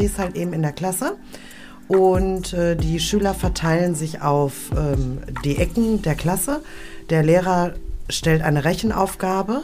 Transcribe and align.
stehst 0.00 0.18
halt 0.18 0.34
eben 0.34 0.54
in 0.54 0.62
der 0.62 0.72
Klasse 0.72 1.16
und 1.86 2.54
äh, 2.54 2.74
die 2.74 3.00
Schüler 3.00 3.34
verteilen 3.34 3.94
sich 3.94 4.22
auf 4.22 4.70
ähm, 4.74 5.18
die 5.44 5.58
Ecken 5.58 6.00
der 6.00 6.14
Klasse. 6.14 6.62
Der 7.10 7.22
Lehrer 7.22 7.74
stellt 8.08 8.40
eine 8.40 8.64
Rechenaufgabe 8.64 9.60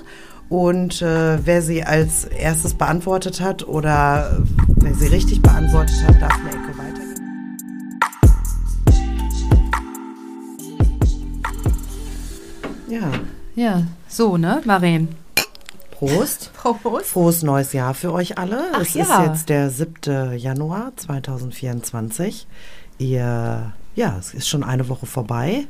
und 0.50 1.00
äh, 1.00 1.38
wer 1.42 1.62
sie 1.62 1.84
als 1.84 2.24
erstes 2.24 2.74
beantwortet 2.74 3.40
hat 3.40 3.66
oder 3.66 4.42
wer 4.66 4.94
sie 4.94 5.06
richtig 5.06 5.40
beantwortet 5.40 6.06
hat, 6.06 6.20
darf 6.20 6.34
eine 6.34 6.50
Ecke 6.50 6.76
weitergehen. 6.76 7.16
Ja. 12.90 13.10
Ja, 13.54 13.84
so, 14.06 14.36
ne, 14.36 14.60
Maren? 14.66 15.08
Prost. 15.96 16.50
Prost. 16.82 17.06
Frohes 17.06 17.42
neues 17.42 17.72
Jahr 17.72 17.94
für 17.94 18.12
euch 18.12 18.36
alle. 18.36 18.64
Ach 18.74 18.80
es 18.80 18.94
ja. 18.94 19.04
ist 19.04 19.26
jetzt 19.26 19.48
der 19.48 19.70
7. 19.70 20.36
Januar 20.36 20.92
2024. 20.94 22.46
Ihr, 22.98 23.72
ja, 23.94 24.16
es 24.18 24.34
ist 24.34 24.46
schon 24.46 24.62
eine 24.62 24.88
Woche 24.88 25.06
vorbei. 25.06 25.66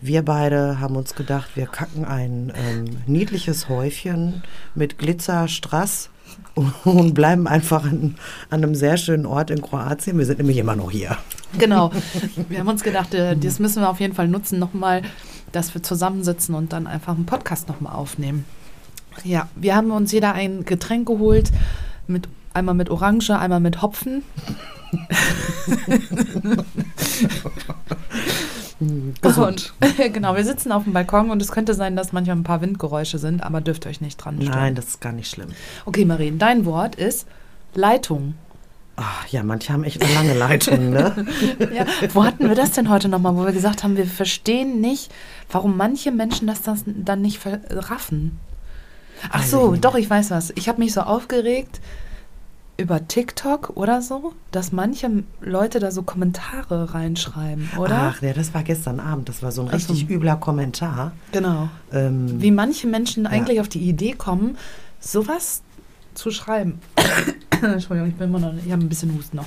Wir 0.00 0.24
beide 0.24 0.80
haben 0.80 0.96
uns 0.96 1.14
gedacht, 1.14 1.50
wir 1.56 1.66
kacken 1.66 2.04
ein 2.04 2.52
ähm, 2.56 2.84
niedliches 3.06 3.68
Häufchen 3.68 4.42
mit 4.74 4.98
Glitzerstrass 4.98 6.10
und 6.84 7.14
bleiben 7.14 7.48
einfach 7.48 7.84
an, 7.84 8.16
an 8.48 8.62
einem 8.62 8.74
sehr 8.76 8.96
schönen 8.96 9.26
Ort 9.26 9.50
in 9.50 9.60
Kroatien. 9.60 10.18
Wir 10.18 10.26
sind 10.26 10.38
nämlich 10.38 10.58
immer 10.58 10.76
noch 10.76 10.90
hier. 10.90 11.18
Genau. 11.58 11.90
Wir 12.48 12.60
haben 12.60 12.68
uns 12.68 12.82
gedacht, 12.82 13.12
äh, 13.14 13.36
das 13.36 13.58
müssen 13.58 13.82
wir 13.82 13.90
auf 13.90 14.00
jeden 14.00 14.14
Fall 14.14 14.26
nutzen, 14.26 14.58
nochmal, 14.58 15.02
dass 15.50 15.74
wir 15.74 15.82
zusammensitzen 15.82 16.54
und 16.54 16.72
dann 16.72 16.86
einfach 16.86 17.14
einen 17.14 17.26
Podcast 17.26 17.68
nochmal 17.68 17.94
aufnehmen. 17.94 18.46
Ja, 19.24 19.48
wir 19.54 19.76
haben 19.76 19.90
uns 19.90 20.12
jeder 20.12 20.34
ein 20.34 20.64
Getränk 20.64 21.06
geholt, 21.06 21.50
mit, 22.06 22.28
einmal 22.54 22.74
mit 22.74 22.90
Orange, 22.90 23.30
einmal 23.30 23.60
mit 23.60 23.82
Hopfen. 23.82 24.22
Gesund. 29.20 29.72
Und, 29.80 29.96
genau, 30.12 30.36
wir 30.36 30.44
sitzen 30.44 30.72
auf 30.72 30.84
dem 30.84 30.92
Balkon 30.92 31.30
und 31.30 31.40
es 31.40 31.52
könnte 31.52 31.74
sein, 31.74 31.96
dass 31.96 32.12
manchmal 32.12 32.36
ein 32.36 32.44
paar 32.44 32.60
Windgeräusche 32.60 33.18
sind, 33.18 33.42
aber 33.42 33.60
dürft 33.60 33.86
euch 33.86 34.00
nicht 34.00 34.16
dran 34.16 34.40
stören. 34.40 34.58
Nein, 34.58 34.74
das 34.74 34.86
ist 34.86 35.00
gar 35.00 35.12
nicht 35.12 35.30
schlimm. 35.30 35.48
Okay, 35.84 36.04
Marien, 36.04 36.38
dein 36.38 36.64
Wort 36.64 36.96
ist 36.96 37.26
Leitung. 37.74 38.34
Ach, 38.96 39.26
ja, 39.28 39.42
manche 39.42 39.72
haben 39.72 39.84
echt 39.84 40.02
eine 40.02 40.12
lange 40.12 40.34
Leitung, 40.34 40.90
ne? 40.90 41.26
Ja, 41.74 41.86
wo 42.12 42.24
hatten 42.24 42.46
wir 42.46 42.54
das 42.54 42.72
denn 42.72 42.90
heute 42.90 43.08
nochmal, 43.08 43.34
wo 43.36 43.44
wir 43.44 43.52
gesagt 43.52 43.84
haben, 43.84 43.96
wir 43.96 44.06
verstehen 44.06 44.80
nicht, 44.80 45.10
warum 45.50 45.76
manche 45.76 46.12
Menschen 46.12 46.46
das 46.46 46.60
dann 46.86 47.22
nicht 47.22 47.40
raffen? 47.70 48.38
Ach 49.30 49.40
Weiß 49.40 49.50
so, 49.50 49.76
doch, 49.76 49.94
ich 49.94 50.08
weiß 50.08 50.30
was. 50.30 50.50
Ich 50.56 50.68
habe 50.68 50.78
mich 50.80 50.92
so 50.92 51.02
aufgeregt 51.02 51.80
über 52.78 53.06
TikTok 53.06 53.70
oder 53.76 54.00
so, 54.02 54.32
dass 54.50 54.72
manche 54.72 55.22
Leute 55.40 55.78
da 55.78 55.90
so 55.92 56.02
Kommentare 56.02 56.94
reinschreiben, 56.94 57.68
oder? 57.78 58.14
Ach, 58.16 58.22
ja, 58.22 58.32
das 58.32 58.54
war 58.54 58.62
gestern 58.62 58.98
Abend. 58.98 59.28
Das 59.28 59.42
war 59.42 59.52
so 59.52 59.62
ein 59.62 59.68
Ach 59.72 59.78
so. 59.78 59.92
richtig 59.92 60.10
übler 60.10 60.36
Kommentar. 60.36 61.12
Genau. 61.32 61.68
Ähm, 61.92 62.40
Wie 62.42 62.50
manche 62.50 62.86
Menschen 62.88 63.26
eigentlich 63.26 63.60
auf 63.60 63.68
die 63.68 63.80
Idee 63.80 64.12
kommen, 64.12 64.56
sowas 65.00 65.62
zu 66.14 66.30
schreiben. 66.30 66.80
Entschuldigung, 67.62 68.08
ich 68.10 68.16
bin 68.16 68.28
immer 68.30 68.40
noch, 68.40 68.54
ich 68.64 68.72
habe 68.72 68.82
ein 68.82 68.88
bisschen 68.88 69.14
Husten 69.16 69.36
noch. 69.36 69.46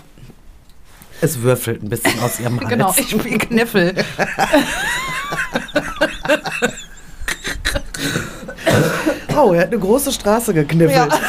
es 1.19 1.41
würfelt 1.41 1.83
ein 1.83 1.89
bisschen 1.89 2.17
aus 2.21 2.39
ihrem 2.39 2.59
Hals. 2.61 2.69
Genau, 2.69 2.93
ich 2.97 3.09
spiele 3.09 3.37
Kniffel. 3.39 3.93
Oh, 9.37 9.53
er 9.53 9.61
hat 9.61 9.67
eine 9.67 9.79
große 9.79 10.11
Straße 10.11 10.53
gekniffelt. 10.53 11.11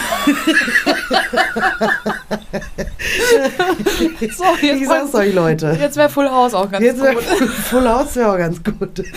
So, 4.36 4.44
jetzt, 4.62 4.82
Ich 4.82 4.88
sag's 4.88 5.14
euch, 5.14 5.34
Leute. 5.34 5.76
jetzt 5.80 5.96
wäre 5.96 6.08
Full 6.08 6.28
House 6.28 6.54
auch 6.54 6.70
ganz 6.70 6.84
Jetzt 6.84 7.00
gut. 7.00 7.22
Full 7.22 7.88
House 7.88 8.16
wäre 8.16 8.32
auch 8.32 8.38
ganz 8.38 8.62
gut. 8.62 9.02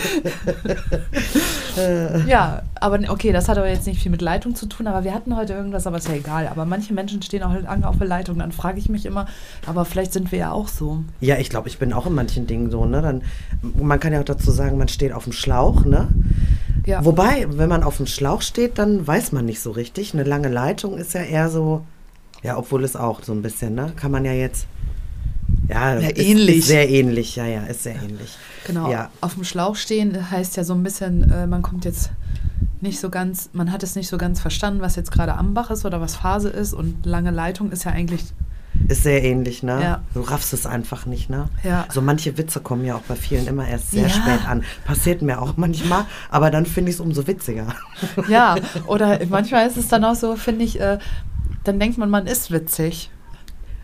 Ja, 2.26 2.62
aber 2.74 2.98
okay, 3.08 3.32
das 3.32 3.48
hat 3.48 3.56
aber 3.56 3.68
jetzt 3.68 3.86
nicht 3.86 4.02
viel 4.02 4.10
mit 4.10 4.20
Leitung 4.20 4.54
zu 4.54 4.66
tun, 4.66 4.86
aber 4.86 5.04
wir 5.04 5.14
hatten 5.14 5.34
heute 5.36 5.54
irgendwas, 5.54 5.86
aber 5.86 5.96
ist 5.96 6.08
ja 6.08 6.14
egal. 6.14 6.48
Aber 6.48 6.66
manche 6.66 6.92
Menschen 6.92 7.22
stehen 7.22 7.42
auch 7.42 7.54
lange 7.54 7.88
auf 7.88 7.96
der 7.96 8.06
Leitung, 8.06 8.38
dann 8.38 8.52
frage 8.52 8.78
ich 8.78 8.88
mich 8.90 9.06
immer, 9.06 9.26
aber 9.66 9.84
vielleicht 9.86 10.12
sind 10.12 10.30
wir 10.30 10.38
ja 10.40 10.52
auch 10.52 10.68
so. 10.68 11.02
Ja, 11.20 11.36
ich 11.38 11.48
glaube, 11.48 11.68
ich 11.68 11.78
bin 11.78 11.92
auch 11.94 12.06
in 12.06 12.14
manchen 12.14 12.46
Dingen 12.46 12.70
so, 12.70 12.84
ne? 12.84 13.00
Dann, 13.00 13.22
man 13.62 13.98
kann 14.00 14.12
ja 14.12 14.20
auch 14.20 14.24
dazu 14.24 14.50
sagen, 14.50 14.76
man 14.76 14.88
steht 14.88 15.12
auf 15.12 15.24
dem 15.24 15.32
Schlauch, 15.32 15.84
ne? 15.86 16.08
Ja. 16.86 17.04
Wobei, 17.04 17.46
wenn 17.50 17.68
man 17.68 17.82
auf 17.82 17.98
dem 17.98 18.06
Schlauch 18.06 18.42
steht, 18.42 18.78
dann 18.78 19.06
weiß 19.06 19.32
man 19.32 19.44
nicht 19.44 19.60
so 19.60 19.70
richtig. 19.70 20.14
Eine 20.14 20.24
lange 20.24 20.48
Leitung 20.48 20.96
ist 20.96 21.14
ja 21.14 21.22
eher 21.22 21.48
so, 21.48 21.84
ja, 22.42 22.56
obwohl 22.56 22.84
es 22.84 22.96
auch 22.96 23.22
so 23.22 23.32
ein 23.32 23.42
bisschen, 23.42 23.74
ne? 23.74 23.92
Kann 23.96 24.10
man 24.10 24.24
ja 24.24 24.32
jetzt. 24.32 24.66
Ja, 25.68 25.98
Ja, 25.98 26.08
ist, 26.08 26.18
ähnlich. 26.18 26.58
Ist 26.58 26.66
sehr 26.68 26.88
ähnlich, 26.88 27.36
ja, 27.36 27.46
ja, 27.46 27.64
ist 27.64 27.82
sehr 27.82 27.96
ähnlich. 27.96 28.36
Genau. 28.66 28.90
Ja. 28.90 29.10
Auf 29.20 29.34
dem 29.34 29.44
Schlauch 29.44 29.76
stehen 29.76 30.30
heißt 30.30 30.56
ja 30.56 30.64
so 30.64 30.74
ein 30.74 30.82
bisschen, 30.82 31.30
äh, 31.30 31.46
man 31.46 31.62
kommt 31.62 31.84
jetzt 31.84 32.10
nicht 32.80 32.98
so 32.98 33.10
ganz, 33.10 33.50
man 33.52 33.70
hat 33.72 33.82
es 33.82 33.94
nicht 33.94 34.08
so 34.08 34.18
ganz 34.18 34.40
verstanden, 34.40 34.80
was 34.80 34.96
jetzt 34.96 35.12
gerade 35.12 35.34
Ambach 35.34 35.70
ist 35.70 35.84
oder 35.84 36.00
was 36.00 36.16
Phase 36.16 36.48
ist 36.48 36.72
und 36.72 37.04
lange 37.04 37.30
Leitung 37.30 37.72
ist 37.72 37.84
ja 37.84 37.92
eigentlich, 37.92 38.24
Ist 38.88 39.02
sehr 39.02 39.22
ähnlich, 39.22 39.62
ne? 39.62 39.82
Ja. 39.82 40.02
Du 40.14 40.20
raffst 40.20 40.52
es 40.52 40.66
einfach 40.66 41.06
nicht, 41.06 41.28
ne? 41.30 41.48
Ja. 41.62 41.86
So 41.92 42.00
manche 42.00 42.36
Witze 42.38 42.60
kommen 42.60 42.84
ja 42.84 42.96
auch 42.96 43.02
bei 43.02 43.14
vielen 43.16 43.46
immer 43.46 43.66
erst 43.68 43.90
sehr 43.90 44.04
Ja. 44.04 44.08
spät 44.08 44.48
an. 44.48 44.64
Passiert 44.84 45.22
mir 45.22 45.40
auch 45.40 45.56
manchmal, 45.56 46.06
aber 46.30 46.50
dann 46.50 46.66
finde 46.66 46.90
ich 46.90 46.96
es 46.96 47.00
umso 47.00 47.26
witziger. 47.26 47.66
ja, 48.28 48.56
oder 48.86 49.18
manchmal 49.28 49.66
ist 49.66 49.76
es 49.76 49.88
dann 49.88 50.04
auch 50.04 50.14
so, 50.14 50.34
finde 50.36 50.64
ich, 50.64 50.80
äh, 50.80 50.98
dann 51.64 51.78
denkt 51.78 51.98
man, 51.98 52.08
man 52.10 52.26
ist 52.26 52.50
witzig 52.50 53.10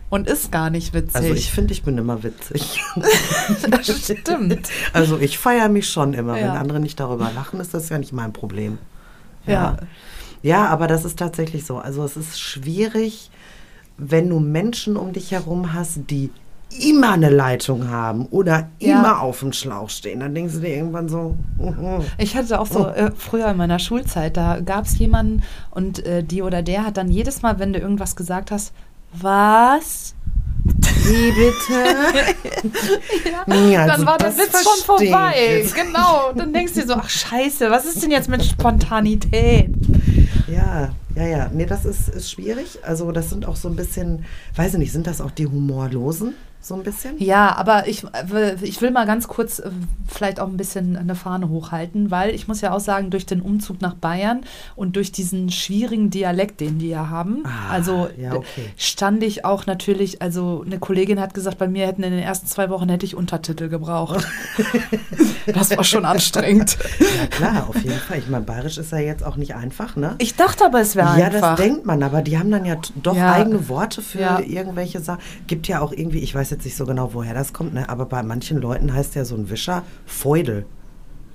und 0.09 0.27
ist 0.27 0.51
gar 0.51 0.69
nicht 0.69 0.93
witzig. 0.93 1.15
Also 1.15 1.33
ich 1.33 1.51
finde, 1.51 1.73
ich 1.73 1.83
bin 1.83 1.97
immer 1.97 2.23
witzig. 2.23 2.81
das 3.69 3.87
stimmt. 3.87 4.69
Also 4.93 5.19
ich 5.19 5.37
feiere 5.37 5.69
mich 5.69 5.89
schon 5.89 6.13
immer. 6.13 6.35
Wenn 6.35 6.45
Ja. 6.45 6.53
andere 6.53 6.79
nicht 6.79 6.99
darüber 6.99 7.31
lachen, 7.35 7.59
ist 7.59 7.73
das 7.73 7.89
ja 7.89 7.97
nicht 7.99 8.13
mein 8.13 8.33
Problem. 8.33 8.77
Ja. 9.45 9.77
Ja, 10.41 10.67
aber 10.67 10.87
das 10.87 11.03
ist 11.05 11.19
tatsächlich 11.19 11.65
so. 11.65 11.77
Also 11.77 12.03
es 12.03 12.15
ist 12.17 12.39
schwierig, 12.39 13.31
wenn 13.97 14.29
du 14.29 14.39
Menschen 14.39 14.95
um 14.97 15.13
dich 15.13 15.31
herum 15.31 15.73
hast, 15.73 15.99
die 16.09 16.29
immer 16.81 17.11
eine 17.13 17.29
Leitung 17.29 17.89
haben 17.89 18.25
oder 18.27 18.67
Ja. 18.79 18.99
immer 18.99 19.21
auf 19.21 19.39
dem 19.39 19.53
Schlauch 19.53 19.89
stehen. 19.89 20.19
Dann 20.19 20.35
denkst 20.35 20.55
du 20.55 20.59
dir 20.59 20.75
irgendwann 20.75 21.07
so, 21.07 21.35
mhm. 21.57 22.03
Ich 22.17 22.35
hatte 22.35 22.59
auch 22.59 22.67
so 22.67 22.87
äh, 22.87 23.11
früher 23.15 23.47
in 23.49 23.57
meiner 23.57 23.79
Schulzeit, 23.79 24.35
da 24.37 24.59
gab 24.59 24.85
es 24.85 24.99
jemanden 24.99 25.43
und 25.71 26.05
äh, 26.05 26.23
die 26.23 26.41
oder 26.41 26.61
der 26.61 26.85
hat 26.85 26.97
dann 26.97 27.09
jedes 27.09 27.41
Mal, 27.41 27.57
wenn 27.59 27.71
du 27.73 27.79
irgendwas 27.79 28.15
gesagt 28.15 28.51
hast, 28.51 28.73
was? 29.13 30.13
wie 31.05 31.31
bitte? 31.31 32.33
Ja, 33.71 33.83
also 33.83 33.95
dann 33.97 34.05
war 34.05 34.17
der 34.17 34.35
Witz 34.35 34.61
schon 34.63 34.83
vorbei. 34.85 35.33
jetzt. 35.61 35.73
Genau. 35.73 36.31
Dann 36.35 36.51
denkst 36.51 36.73
du 36.73 36.81
dir 36.81 36.87
so, 36.87 36.93
ach 36.95 37.09
scheiße, 37.09 37.69
was 37.71 37.85
ist 37.85 38.03
denn 38.03 38.11
jetzt 38.11 38.29
mit 38.29 38.43
Spontanität? 38.45 39.69
Ja, 40.47 40.89
ja, 41.17 41.25
ja. 41.25 41.49
Nee, 41.51 41.65
das 41.65 41.83
ist, 41.83 42.09
ist 42.09 42.29
schwierig. 42.31 42.79
Also 42.83 43.11
das 43.11 43.31
sind 43.31 43.47
auch 43.47 43.55
so 43.55 43.67
ein 43.69 43.75
bisschen, 43.75 44.25
weiß 44.55 44.73
ich 44.73 44.79
nicht, 44.79 44.91
sind 44.91 45.07
das 45.07 45.19
auch 45.19 45.31
die 45.31 45.47
Humorlosen? 45.47 46.35
So 46.59 46.75
ein 46.75 46.83
bisschen? 46.83 47.15
Ja, 47.19 47.55
aber 47.55 47.87
ich, 47.87 48.03
äh, 48.03 48.55
ich 48.61 48.81
will 48.81 48.91
mal 48.91 49.05
ganz 49.05 49.29
kurz 49.29 49.59
äh, 49.59 49.69
vielleicht 50.07 50.39
auch 50.41 50.47
ein 50.47 50.57
bisschen 50.57 50.97
eine 50.97 51.15
Fahne 51.15 51.47
hochhalten, 51.47 52.11
weil 52.11 52.31
ich 52.35 52.49
muss 52.49 52.59
ja 52.59 52.73
auch 52.73 52.81
sagen, 52.81 53.09
durch 53.09 53.25
den 53.25 53.41
Umzug 53.41 53.79
nach 53.81 53.93
Bayern 53.93 54.41
und 54.75 54.97
durch 54.97 55.13
diesen 55.13 55.49
schwierigen 55.49 56.09
Dialekt, 56.09 56.59
den 56.59 56.77
die 56.79 56.89
ja 56.89 57.09
haben, 57.09 57.43
Ah, 57.45 57.71
also 57.71 58.09
ja, 58.17 58.33
okay. 58.33 58.65
stand 58.75 59.23
ich 59.23 59.45
auch 59.45 59.65
natürlich, 59.65 60.21
also 60.21 60.63
eine 60.65 60.77
Kollegin 60.79 61.21
hat 61.21 61.33
gesagt, 61.33 61.57
bei 61.57 61.69
mir 61.69 61.87
hätten 61.87 62.03
in 62.03 62.11
den 62.11 62.19
ersten 62.21 62.47
zwei 62.47 62.69
Wochen 62.69 62.89
hätte 62.89 63.05
ich 63.05 63.15
Untertitel 63.15 63.69
gebraucht. 63.69 64.27
das 65.45 65.75
war 65.77 65.83
schon 65.85 66.03
anstrengend. 66.05 66.77
Ja, 66.99 67.27
klar, 67.27 67.69
auf 67.69 67.81
jeden 67.81 67.99
Fall. 67.99 68.17
Ich 68.19 68.27
meine, 68.27 68.43
bayerisch 68.43 68.77
ist 68.77 68.91
ja 68.91 68.97
jetzt 68.97 69.23
auch 69.23 69.37
nicht 69.37 69.55
einfach, 69.55 69.95
ne? 69.95 70.15
Ich 70.17 70.35
dachte 70.35 70.65
aber, 70.65 70.81
es 70.81 70.95
wäre 70.97 71.17
Ja, 71.17 71.27
einfach. 71.27 71.55
das 71.55 71.59
denkt 71.65 71.85
man, 71.85 72.03
aber 72.03 72.21
die 72.21 72.37
haben 72.37 72.51
dann 72.51 72.65
ja 72.65 72.75
doch 72.95 73.15
Ja. 73.15 73.31
eigene 73.31 73.69
Worte 73.69 74.01
für 74.01 74.19
Ja. 74.19 74.39
irgendwelche 74.39 74.99
Sachen. 74.99 75.21
Gibt 75.47 75.67
ja 75.69 75.79
auch 75.79 75.93
irgendwie, 75.93 76.19
ich 76.19 76.35
weiß 76.35 76.46
jetzt 76.51 76.65
nicht 76.65 76.75
so 76.77 76.85
genau, 76.85 77.13
woher 77.13 77.33
das 77.33 77.53
kommt, 77.53 77.73
ne? 77.73 77.87
aber 77.89 78.05
bei 78.05 78.23
manchen 78.23 78.57
Leuten 78.59 78.93
heißt 78.93 79.15
ja 79.15 79.25
so 79.25 79.35
ein 79.35 79.49
Wischer 79.49 79.83
Feudel. 80.05 80.65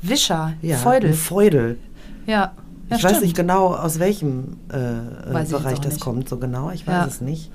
Wischer, 0.00 0.54
Ja, 0.62 0.76
Feudel. 0.76 1.12
Feudel. 1.12 1.78
Ja. 2.26 2.34
ja 2.34 2.52
ich 2.88 2.92
weiß 3.04 3.10
stimmt. 3.12 3.22
nicht 3.22 3.36
genau, 3.36 3.74
aus 3.74 3.98
welchem 3.98 4.56
äh, 4.70 5.32
Weiß 5.32 5.50
jetzt 5.50 5.62
Bereich 5.62 5.80
das 5.80 5.94
nicht. 5.94 6.02
kommt, 6.02 6.28
so 6.28 6.38
genau. 6.38 6.70
Ich 6.70 6.86
weiß 6.86 6.94
Ja. 6.94 7.06
es 7.06 7.20
nicht. 7.20 7.50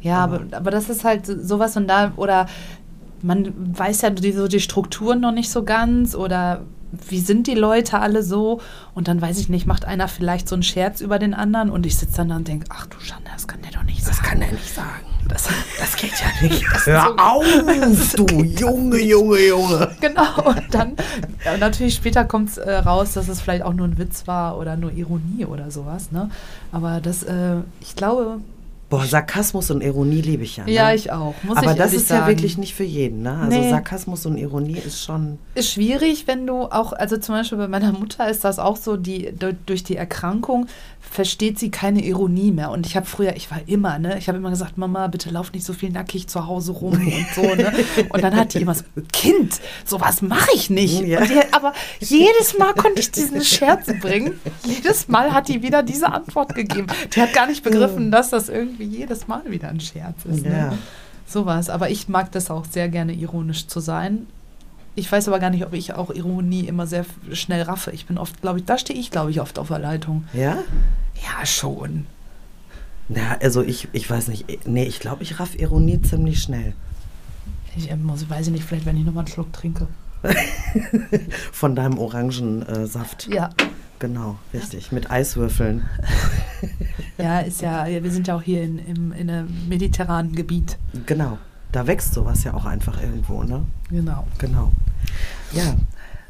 Ja, 0.00 0.18
aber, 0.22 0.42
aber 0.52 0.70
das 0.70 0.88
ist 0.88 1.02
halt 1.04 1.26
sowas 1.26 1.76
und 1.76 1.88
da, 1.88 2.12
oder 2.16 2.46
man 3.20 3.52
weiß 3.76 4.02
ja 4.02 4.10
die, 4.10 4.30
so 4.30 4.46
die 4.46 4.60
Strukturen 4.60 5.20
noch 5.20 5.32
nicht 5.32 5.50
so 5.50 5.64
ganz 5.64 6.14
oder 6.14 6.60
wie 7.08 7.18
sind 7.18 7.48
die 7.48 7.54
Leute 7.56 7.98
alle 7.98 8.22
so 8.22 8.60
und 8.94 9.08
dann 9.08 9.20
weiß 9.20 9.38
ich 9.40 9.48
nicht, 9.48 9.66
macht 9.66 9.84
einer 9.84 10.06
vielleicht 10.06 10.48
so 10.48 10.54
einen 10.54 10.62
Scherz 10.62 11.00
über 11.00 11.18
den 11.18 11.34
anderen 11.34 11.68
und 11.68 11.84
ich 11.84 11.98
sitze 11.98 12.18
dann 12.18 12.28
da 12.28 12.36
und 12.36 12.46
denke, 12.46 12.66
ach 12.70 12.86
du 12.86 12.98
Schande, 13.00 13.28
das 13.32 13.48
kann 13.48 13.60
der 13.62 13.72
doch 13.72 13.82
nicht 13.82 14.04
sagen. 14.04 14.16
Das 14.16 14.22
kann 14.30 14.40
er 14.40 14.52
nicht 14.52 14.72
sagen. 14.74 15.04
Das, 15.28 15.48
Das 15.78 15.96
geht 15.96 16.12
ja 16.12 16.48
nicht. 16.48 16.64
Hör 16.86 17.14
auf, 17.18 17.44
du 18.16 18.26
Junge, 18.42 18.98
Junge, 19.00 19.38
Junge. 19.46 19.90
genau, 20.00 20.42
und 20.44 20.62
dann, 20.72 20.94
ja, 21.44 21.56
natürlich 21.58 21.94
später 21.94 22.24
kommt 22.24 22.50
es 22.50 22.58
äh, 22.58 22.72
raus, 22.76 23.12
dass 23.12 23.28
es 23.28 23.40
vielleicht 23.40 23.62
auch 23.62 23.74
nur 23.74 23.86
ein 23.86 23.98
Witz 23.98 24.26
war 24.26 24.58
oder 24.58 24.76
nur 24.76 24.92
Ironie 24.92 25.44
oder 25.46 25.70
sowas, 25.70 26.10
ne? 26.12 26.30
Aber 26.72 27.00
das, 27.00 27.22
äh, 27.22 27.56
ich 27.80 27.94
glaube, 27.94 28.38
Boah, 28.90 29.04
Sarkasmus 29.04 29.70
und 29.70 29.82
Ironie 29.82 30.22
liebe 30.22 30.44
ich 30.44 30.56
ja. 30.56 30.64
Ne? 30.64 30.72
Ja, 30.72 30.94
ich 30.94 31.12
auch. 31.12 31.34
Muss 31.42 31.58
Aber 31.58 31.72
ich 31.72 31.76
das 31.76 31.92
ist 31.92 32.08
ja 32.08 32.20
sagen. 32.20 32.28
wirklich 32.28 32.56
nicht 32.56 32.74
für 32.74 32.84
jeden. 32.84 33.20
Ne? 33.20 33.32
Also 33.38 33.58
Nee. 33.60 33.68
Sarkasmus 33.68 34.24
und 34.24 34.38
Ironie 34.38 34.78
ist 34.78 35.04
schon. 35.04 35.38
ist 35.54 35.70
schwierig, 35.70 36.26
wenn 36.26 36.46
du 36.46 36.62
auch, 36.62 36.94
also 36.94 37.18
zum 37.18 37.34
Beispiel 37.34 37.58
bei 37.58 37.68
meiner 37.68 37.92
Mutter 37.92 38.30
ist 38.30 38.44
das 38.44 38.58
auch 38.58 38.78
so, 38.78 38.96
die 38.96 39.30
du- 39.38 39.52
durch 39.66 39.84
die 39.84 39.96
Erkrankung 39.96 40.68
versteht 41.10 41.58
sie 41.58 41.70
keine 41.70 42.04
Ironie 42.04 42.52
mehr. 42.52 42.70
Und 42.70 42.86
ich 42.86 42.96
habe 42.96 43.06
früher, 43.06 43.34
ich 43.36 43.50
war 43.50 43.60
immer, 43.66 43.98
ne, 43.98 44.18
ich 44.18 44.28
habe 44.28 44.38
immer 44.38 44.50
gesagt, 44.50 44.78
Mama, 44.78 45.06
bitte 45.06 45.30
lauf 45.30 45.52
nicht 45.52 45.64
so 45.64 45.72
viel 45.72 45.90
nackig 45.90 46.28
zu 46.28 46.46
Hause 46.46 46.72
rum 46.72 46.94
und 46.94 47.26
so, 47.34 47.42
ne. 47.54 47.72
Und 48.10 48.22
dann 48.22 48.36
hat 48.36 48.54
die 48.54 48.58
immer 48.58 48.74
so, 48.74 48.84
Kind, 49.12 49.60
sowas 49.84 50.22
mache 50.22 50.50
ich 50.54 50.70
nicht. 50.70 51.00
Ja. 51.00 51.24
Die, 51.24 51.40
aber 51.52 51.72
jedes 52.00 52.56
Mal 52.58 52.74
konnte 52.74 53.00
ich 53.00 53.10
diesen 53.10 53.42
Scherz 53.42 53.86
bringen. 54.00 54.38
Jedes 54.64 55.08
Mal 55.08 55.32
hat 55.32 55.48
die 55.48 55.62
wieder 55.62 55.82
diese 55.82 56.12
Antwort 56.12 56.54
gegeben. 56.54 56.86
Die 57.14 57.20
hat 57.20 57.32
gar 57.32 57.46
nicht 57.46 57.62
begriffen, 57.62 58.10
dass 58.10 58.30
das 58.30 58.48
irgendwie 58.48 58.84
jedes 58.84 59.26
Mal 59.28 59.42
wieder 59.50 59.68
ein 59.68 59.80
Scherz 59.80 60.24
ist. 60.24 60.44
Ne? 60.44 60.50
Ja. 60.50 60.78
Sowas. 61.26 61.70
Aber 61.70 61.90
ich 61.90 62.08
mag 62.08 62.32
das 62.32 62.50
auch 62.50 62.64
sehr 62.64 62.88
gerne, 62.88 63.12
ironisch 63.12 63.66
zu 63.66 63.80
sein. 63.80 64.26
Ich 64.98 65.12
weiß 65.12 65.28
aber 65.28 65.38
gar 65.38 65.50
nicht, 65.50 65.64
ob 65.64 65.74
ich 65.74 65.94
auch 65.94 66.10
Ironie 66.10 66.66
immer 66.66 66.88
sehr 66.88 67.06
schnell 67.32 67.62
raffe. 67.62 67.92
Ich 67.92 68.06
bin 68.06 68.18
oft, 68.18 68.40
glaube 68.42 68.58
ich, 68.58 68.64
da 68.64 68.76
stehe 68.78 68.98
ich, 68.98 69.12
glaube 69.12 69.30
ich, 69.30 69.40
oft 69.40 69.60
auf 69.60 69.68
der 69.68 69.78
Leitung. 69.78 70.24
Ja? 70.32 70.58
Ja, 71.14 71.46
schon. 71.46 72.06
Ja, 73.08 73.38
also 73.40 73.62
ich, 73.62 73.86
ich 73.92 74.10
weiß 74.10 74.26
nicht. 74.26 74.66
Nee, 74.66 74.84
ich 74.84 74.98
glaube, 74.98 75.22
ich 75.22 75.38
raff 75.38 75.54
Ironie 75.54 76.02
ziemlich 76.02 76.42
schnell. 76.42 76.74
Ich 77.76 77.92
äh, 77.92 77.96
muss, 77.96 78.28
weiß 78.28 78.48
ich 78.48 78.52
nicht, 78.52 78.64
vielleicht, 78.64 78.86
wenn 78.86 78.96
ich 78.96 79.04
nochmal 79.04 79.24
einen 79.24 79.32
Schluck 79.32 79.52
trinke. 79.52 79.86
Von 81.52 81.76
deinem 81.76 81.96
Orangensaft. 81.96 83.28
Ja. 83.32 83.50
Genau, 84.00 84.36
richtig. 84.52 84.90
Mit 84.90 85.10
Eiswürfeln. 85.10 85.84
Ja, 87.18 87.40
ist 87.40 87.62
ja, 87.62 87.84
ja, 87.88 88.02
wir 88.04 88.12
sind 88.12 88.28
ja 88.28 88.36
auch 88.36 88.42
hier 88.42 88.62
in, 88.62 88.78
im, 88.78 89.12
in 89.12 89.28
einem 89.28 89.68
mediterranen 89.68 90.36
Gebiet. 90.36 90.78
Genau. 91.06 91.36
Da 91.72 91.84
wächst 91.88 92.14
sowas 92.14 92.44
ja 92.44 92.54
auch 92.54 92.64
einfach 92.64 93.02
irgendwo, 93.02 93.42
ne? 93.42 93.66
Genau. 93.90 94.24
Genau. 94.38 94.72
Ja. 95.52 95.74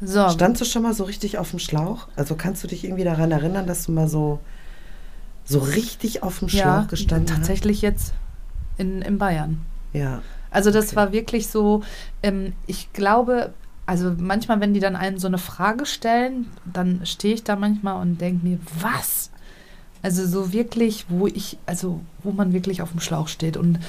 So, 0.01 0.29
Standst 0.29 0.61
du 0.61 0.65
schon 0.65 0.83
mal 0.83 0.93
so 0.93 1.03
richtig 1.03 1.37
auf 1.37 1.49
dem 1.49 1.59
Schlauch? 1.59 2.07
Also 2.15 2.35
kannst 2.35 2.63
du 2.63 2.67
dich 2.67 2.83
irgendwie 2.85 3.03
daran 3.03 3.31
erinnern, 3.31 3.67
dass 3.67 3.85
du 3.85 3.91
mal 3.91 4.07
so, 4.07 4.39
so 5.43 5.59
richtig 5.59 6.23
auf 6.23 6.39
dem 6.39 6.47
Schlauch 6.49 6.61
ja, 6.63 6.85
gestanden 6.89 7.27
tatsächlich 7.27 7.81
jetzt 7.81 8.13
in, 8.77 9.01
in 9.01 9.17
Bayern. 9.17 9.59
hast? 9.93 9.99
Ja. 9.99 10.21
Also 10.51 10.71
das 10.71 10.87
Okay. 10.87 10.95
war 10.95 11.11
wirklich 11.11 11.47
so, 11.47 11.83
ähm, 12.23 12.53
ich 12.65 12.93
glaube, 12.93 13.53
also 13.85 14.13
manchmal, 14.17 14.59
wenn 14.61 14.73
die 14.73 14.79
dann 14.79 14.95
einen 14.95 15.19
so 15.19 15.27
eine 15.27 15.37
Frage 15.37 15.85
stellen, 15.85 16.47
dann 16.65 17.01
stehe 17.05 17.33
ich 17.33 17.43
da 17.43 17.55
manchmal 17.55 18.01
und 18.01 18.21
denke 18.21 18.45
mir, 18.47 18.59
was? 18.79 19.31
Also 20.01 20.25
so 20.25 20.53
wirklich, 20.53 21.05
wo 21.09 21.27
ich, 21.27 21.57
also 21.65 21.99
wo 22.23 22.31
man 22.31 22.53
wirklich 22.53 22.81
auf 22.81 22.91
dem 22.91 23.01
Schlauch 23.01 23.27
steht 23.27 23.57
und 23.57 23.79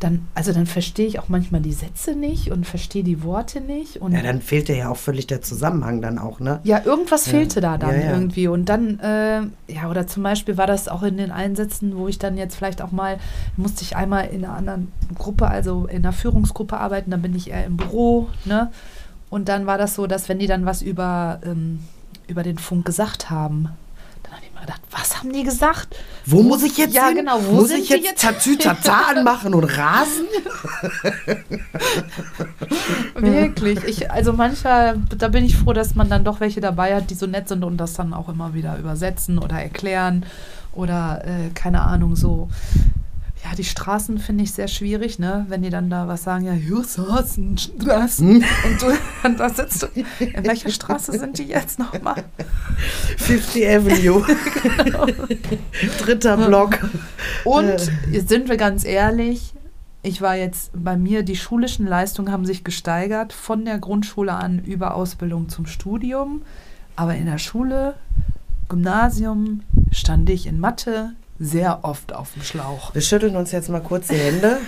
dann, 0.00 0.26
also 0.34 0.52
dann 0.52 0.66
verstehe 0.66 1.06
ich 1.06 1.18
auch 1.18 1.28
manchmal 1.28 1.60
die 1.60 1.72
Sätze 1.72 2.14
nicht 2.14 2.50
und 2.50 2.66
verstehe 2.66 3.02
die 3.04 3.22
Worte 3.22 3.60
nicht 3.60 3.98
und 4.02 4.12
Ja, 4.12 4.22
dann 4.22 4.42
fehlt 4.42 4.68
dir 4.68 4.76
ja 4.76 4.88
auch 4.90 4.96
völlig 4.96 5.26
der 5.26 5.40
Zusammenhang 5.40 6.02
dann 6.02 6.18
auch, 6.18 6.40
ne? 6.40 6.60
ja, 6.64 6.82
irgendwas 6.84 7.26
Ja. 7.26 7.30
fehlte 7.30 7.60
da 7.60 7.78
dann 7.78 7.94
Ja, 8.00 8.06
ja. 8.06 8.10
irgendwie. 8.12 8.48
Und 8.48 8.68
dann, 8.68 8.98
äh, 9.00 9.42
ja, 9.72 9.88
oder 9.88 10.06
zum 10.06 10.22
Beispiel 10.22 10.56
war 10.56 10.66
das 10.66 10.88
auch 10.88 11.02
in 11.04 11.16
den 11.16 11.30
Einsätzen, 11.30 11.96
wo 11.96 12.08
ich 12.08 12.18
dann 12.18 12.36
jetzt 12.36 12.56
vielleicht 12.56 12.82
auch 12.82 12.90
mal, 12.92 13.18
musste 13.56 13.82
ich 13.82 13.96
einmal 13.96 14.26
in 14.26 14.44
einer 14.44 14.54
anderen 14.54 14.92
Gruppe, 15.16 15.46
also 15.48 15.86
in 15.86 15.98
einer 15.98 16.12
Führungsgruppe 16.12 16.76
arbeiten, 16.76 17.10
dann 17.10 17.22
bin 17.22 17.34
ich 17.34 17.50
eher 17.50 17.64
im 17.64 17.76
Büro, 17.76 18.28
ne? 18.44 18.70
Und 19.30 19.48
dann 19.48 19.66
war 19.66 19.78
das 19.78 19.94
so, 19.94 20.06
dass 20.06 20.28
wenn 20.28 20.38
die 20.38 20.46
dann 20.46 20.66
was 20.66 20.82
über, 20.82 21.40
ähm, 21.44 21.80
über 22.28 22.42
den 22.42 22.58
Funk 22.58 22.84
gesagt 22.84 23.30
haben, 23.30 23.68
dann 24.22 24.32
habe 24.34 24.42
ich 24.46 24.52
mir 24.53 24.53
gedacht, 24.66 24.80
was 24.90 25.18
haben 25.18 25.32
die 25.32 25.42
gesagt? 25.44 25.94
Wo 26.26 26.42
muss 26.42 26.62
ich 26.62 26.76
jetzt 26.78 26.94
Ja, 26.94 27.08
hin? 27.08 27.16
genau, 27.18 27.38
wo 27.44 27.52
muss 27.52 27.70
ich 27.70 27.88
jetzt 27.88 28.04
jetzt? 28.04 28.22
Tatütata 28.22 29.10
anmachen 29.10 29.54
und 29.54 29.64
rasen? 29.64 30.26
Wirklich. 33.14 33.82
Ich, 33.84 34.10
also 34.10 34.32
manchmal, 34.32 34.96
da 35.16 35.28
bin 35.28 35.44
ich 35.44 35.56
froh, 35.56 35.72
dass 35.72 35.94
man 35.94 36.08
dann 36.08 36.24
doch 36.24 36.40
welche 36.40 36.60
dabei 36.60 36.94
hat, 36.96 37.10
die 37.10 37.14
so 37.14 37.26
nett 37.26 37.48
sind 37.48 37.64
und 37.64 37.76
das 37.76 37.94
dann 37.94 38.14
auch 38.14 38.28
immer 38.28 38.54
wieder 38.54 38.76
übersetzen 38.78 39.38
oder 39.38 39.56
erklären 39.60 40.24
oder 40.72 41.22
äh, 41.24 41.50
keine 41.54 41.82
Ahnung, 41.82 42.16
so. 42.16 42.48
Ja, 43.44 43.54
die 43.54 43.64
Straßen 43.64 44.18
finde 44.18 44.44
ich 44.44 44.52
sehr 44.52 44.68
schwierig, 44.68 45.18
ne? 45.18 45.44
Wenn 45.50 45.60
die 45.60 45.68
dann 45.68 45.90
da 45.90 46.08
was 46.08 46.22
sagen, 46.22 46.46
ja, 46.46 46.52
hier 46.52 46.82
Straßen, 46.82 47.58
Straßen. 47.58 48.36
Und 48.64 48.82
du, 48.82 48.86
und 49.22 49.38
da 49.38 49.50
sitzt 49.50 49.82
du, 49.82 49.86
in 49.94 50.44
welcher 50.46 50.70
Straße 50.70 51.12
sind 51.18 51.36
die 51.36 51.48
jetzt 51.48 51.78
nochmal? 51.78 52.24
50 53.18 53.68
Avenue. 53.68 54.24
Genau. 54.84 55.06
Dritter 55.98 56.36
Block. 56.36 56.78
Und 57.44 57.92
jetzt 58.10 58.28
sind 58.28 58.48
wir 58.48 58.56
ganz 58.56 58.84
ehrlich, 58.84 59.52
ich 60.02 60.20
war 60.20 60.36
jetzt 60.36 60.70
bei 60.74 60.96
mir, 60.96 61.22
die 61.22 61.36
schulischen 61.36 61.86
Leistungen 61.86 62.32
haben 62.32 62.44
sich 62.44 62.64
gesteigert 62.64 63.32
von 63.32 63.64
der 63.64 63.78
Grundschule 63.78 64.32
an 64.32 64.58
über 64.60 64.94
Ausbildung 64.94 65.48
zum 65.48 65.66
Studium. 65.66 66.42
Aber 66.96 67.14
in 67.14 67.26
der 67.26 67.38
Schule, 67.38 67.94
Gymnasium, 68.68 69.62
stand 69.90 70.30
ich 70.30 70.46
in 70.46 70.60
Mathe 70.60 71.12
sehr 71.38 71.80
oft 71.82 72.14
auf 72.14 72.32
dem 72.34 72.42
Schlauch. 72.42 72.94
Wir 72.94 73.02
schütteln 73.02 73.36
uns 73.36 73.52
jetzt 73.52 73.68
mal 73.68 73.80
kurz 73.80 74.08
die 74.08 74.16
Hände. 74.16 74.58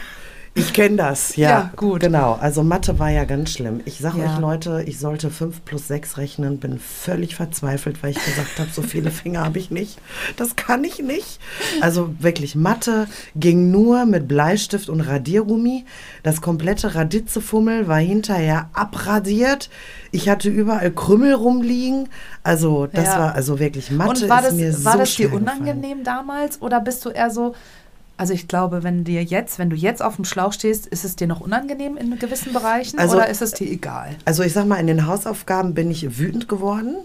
Ich 0.59 0.73
kenne 0.73 0.97
das, 0.97 1.37
ja. 1.37 1.51
Ja, 1.51 1.71
gut. 1.77 2.01
Genau, 2.01 2.33
also 2.41 2.63
Mathe 2.63 2.99
war 2.99 3.11
ja 3.11 3.25
ganz 3.25 3.51
schlimm. 3.51 3.81
Ich 3.85 3.99
sage 3.99 4.21
Ja. 4.21 4.33
euch, 4.35 4.39
Leute, 4.41 4.83
ich 4.87 4.99
sollte 4.99 5.31
5 5.31 5.65
plus 5.67 5.87
6 5.87 6.17
rechnen, 6.17 6.59
bin 6.59 6.79
völlig 6.79 7.37
verzweifelt, 7.37 8.03
weil 8.03 8.13
ich 8.13 8.25
gesagt 8.25 8.59
habe, 8.59 8.71
so 8.73 8.81
viele 8.81 9.11
Finger 9.11 9.45
habe 9.45 9.59
ich 9.59 9.71
nicht. 9.71 9.99
Das 10.37 10.57
kann 10.57 10.83
ich 10.83 11.01
nicht. 11.03 11.41
Also 11.83 12.15
wirklich, 12.21 12.55
Mathe 12.55 13.07
ging 13.35 13.71
nur 13.71 14.07
mit 14.07 14.27
Bleistift 14.29 14.89
und 14.89 15.03
Radiergummi. 15.03 15.85
Das 16.23 16.41
komplette 16.41 16.95
Raditzefummel 16.95 17.87
war 17.87 17.99
hinterher 17.99 18.71
abradiert. 18.73 19.69
Ich 20.11 20.31
hatte 20.31 20.49
überall 20.49 20.91
Krümmel 20.91 21.35
rumliegen. 21.35 22.09
Also 22.43 22.87
das 22.87 23.05
Ja. 23.05 23.19
war 23.19 23.35
also 23.35 23.59
wirklich, 23.59 23.91
Mathe 23.91 24.25
Und 24.25 24.31
war 24.31 24.39
ist 24.41 24.47
das, 24.47 24.55
mir 24.55 24.73
war 24.85 24.93
so 24.95 24.99
das 25.01 25.09
dir 25.11 25.29
schwer 25.29 25.39
gefallen. 25.39 25.43
unangenehm 25.61 26.03
damals 26.03 26.63
oder 26.63 26.81
bist 26.81 27.05
du 27.05 27.11
eher 27.11 27.31
so, 27.31 27.55
also 28.17 28.33
ich 28.33 28.49
glaube, 28.49 28.83
wenn 28.83 29.05
dir 29.05 29.23
jetzt, 29.23 29.59
wenn 29.59 29.71
du 29.71 29.77
jetzt 29.77 30.03
auf 30.03 30.17
dem 30.17 30.25
Schlauch 30.25 30.53
stehst, 30.53 30.87
ist 30.87 31.05
es 31.05 31.17
dir 31.17 31.27
noch 31.27 31.41
unangenehm 31.41 31.97
in 31.97 32.19
gewissen 32.19 32.53
Bereichen 32.53 32.99
Also- 32.99 33.17
oder 33.17 33.29
ist 33.29 33.43
es 33.43 33.53
dir 33.53 33.71
egal? 33.71 34.17
Also 34.25 34.43
ich 34.43 34.53
sag 34.53 34.67
mal, 34.67 34.77
in 34.77 34.87
den 34.87 35.07
Hausaufgaben 35.07 35.75
bin 35.75 35.91
ich 35.91 36.19
wütend 36.19 36.49
geworden, 36.49 36.97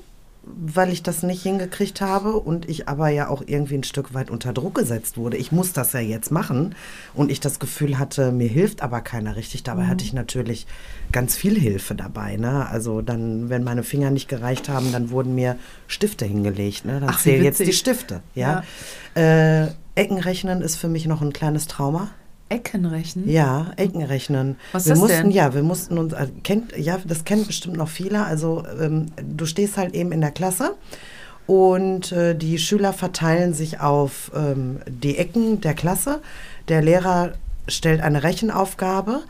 weil 0.43 0.91
ich 0.91 1.03
das 1.03 1.21
nicht 1.21 1.43
hingekriegt 1.43 2.01
habe 2.01 2.33
und 2.33 2.67
ich 2.67 2.87
aber 2.89 3.09
ja 3.09 3.27
auch 3.29 3.43
irgendwie 3.45 3.75
ein 3.75 3.83
Stück 3.83 4.15
weit 4.15 4.31
unter 4.31 4.53
Druck 4.53 4.73
gesetzt 4.73 5.15
wurde. 5.17 5.37
Ich 5.37 5.51
muss 5.51 5.71
das 5.71 5.93
ja 5.93 5.99
jetzt 5.99 6.31
machen 6.31 6.73
und 7.13 7.29
ich 7.29 7.39
das 7.39 7.59
Gefühl 7.59 7.99
hatte, 7.99 8.31
mir 8.31 8.47
hilft 8.47 8.81
aber 8.81 9.01
keiner 9.01 9.35
richtig. 9.35 9.61
Dabei 9.61 9.85
hatte 9.85 10.03
ich 10.03 10.13
natürlich 10.13 10.65
ganz 11.11 11.35
viel 11.35 11.59
Hilfe 11.59 11.93
dabei. 11.93 12.37
Ne? 12.37 12.67
Also 12.67 13.01
dann, 13.03 13.49
wenn 13.49 13.63
meine 13.63 13.83
Finger 13.83 14.09
nicht 14.09 14.29
gereicht 14.29 14.67
haben, 14.67 14.91
dann 14.91 15.11
wurden 15.11 15.35
mir 15.35 15.57
Stifte 15.87 16.25
hingelegt. 16.25 16.85
Ne? 16.85 16.99
Dann 17.01 17.09
Ach, 17.09 17.19
zählen 17.21 17.43
jetzt 17.43 17.59
die. 17.59 17.71
Stifte. 17.73 18.21
Ja? 18.33 18.63
Äh, 19.13 19.67
Eckenrechnen 19.95 20.61
ist 20.61 20.77
für 20.77 20.87
mich 20.87 21.05
noch 21.05 21.21
ein 21.21 21.33
kleines 21.33 21.67
Trauma. 21.67 22.09
Eckenrechnen? 22.49 23.29
Ja, 23.29 23.71
Eckenrechnen. 23.77 24.57
Was 24.73 24.83
ist 24.83 24.87
wir 24.87 24.93
das 24.93 24.99
mussten, 24.99 25.17
denn? 25.23 25.31
Ja, 25.31 25.53
wir 25.53 25.63
mussten 25.63 25.97
uns, 25.97 26.13
äh, 26.13 26.27
kennt, 26.43 26.77
ja, 26.77 26.97
das 27.05 27.23
kennen 27.23 27.45
bestimmt 27.45 27.77
noch 27.77 27.87
viele. 27.87 28.25
Also 28.25 28.63
ähm, 28.79 29.07
du 29.21 29.45
stehst 29.45 29.77
halt 29.77 29.93
eben 29.93 30.11
in 30.11 30.21
der 30.21 30.31
Klasse 30.31 30.75
und 31.47 32.11
äh, 32.11 32.35
die 32.35 32.57
Schüler 32.57 32.93
verteilen 32.93 33.53
sich 33.53 33.79
auf 33.79 34.31
ähm, 34.35 34.79
die 34.87 35.17
Ecken 35.17 35.61
der 35.61 35.73
Klasse. 35.73 36.21
Der 36.67 36.81
Lehrer 36.81 37.33
stellt 37.67 38.01
eine 38.01 38.23
Rechenaufgabe 38.23 39.21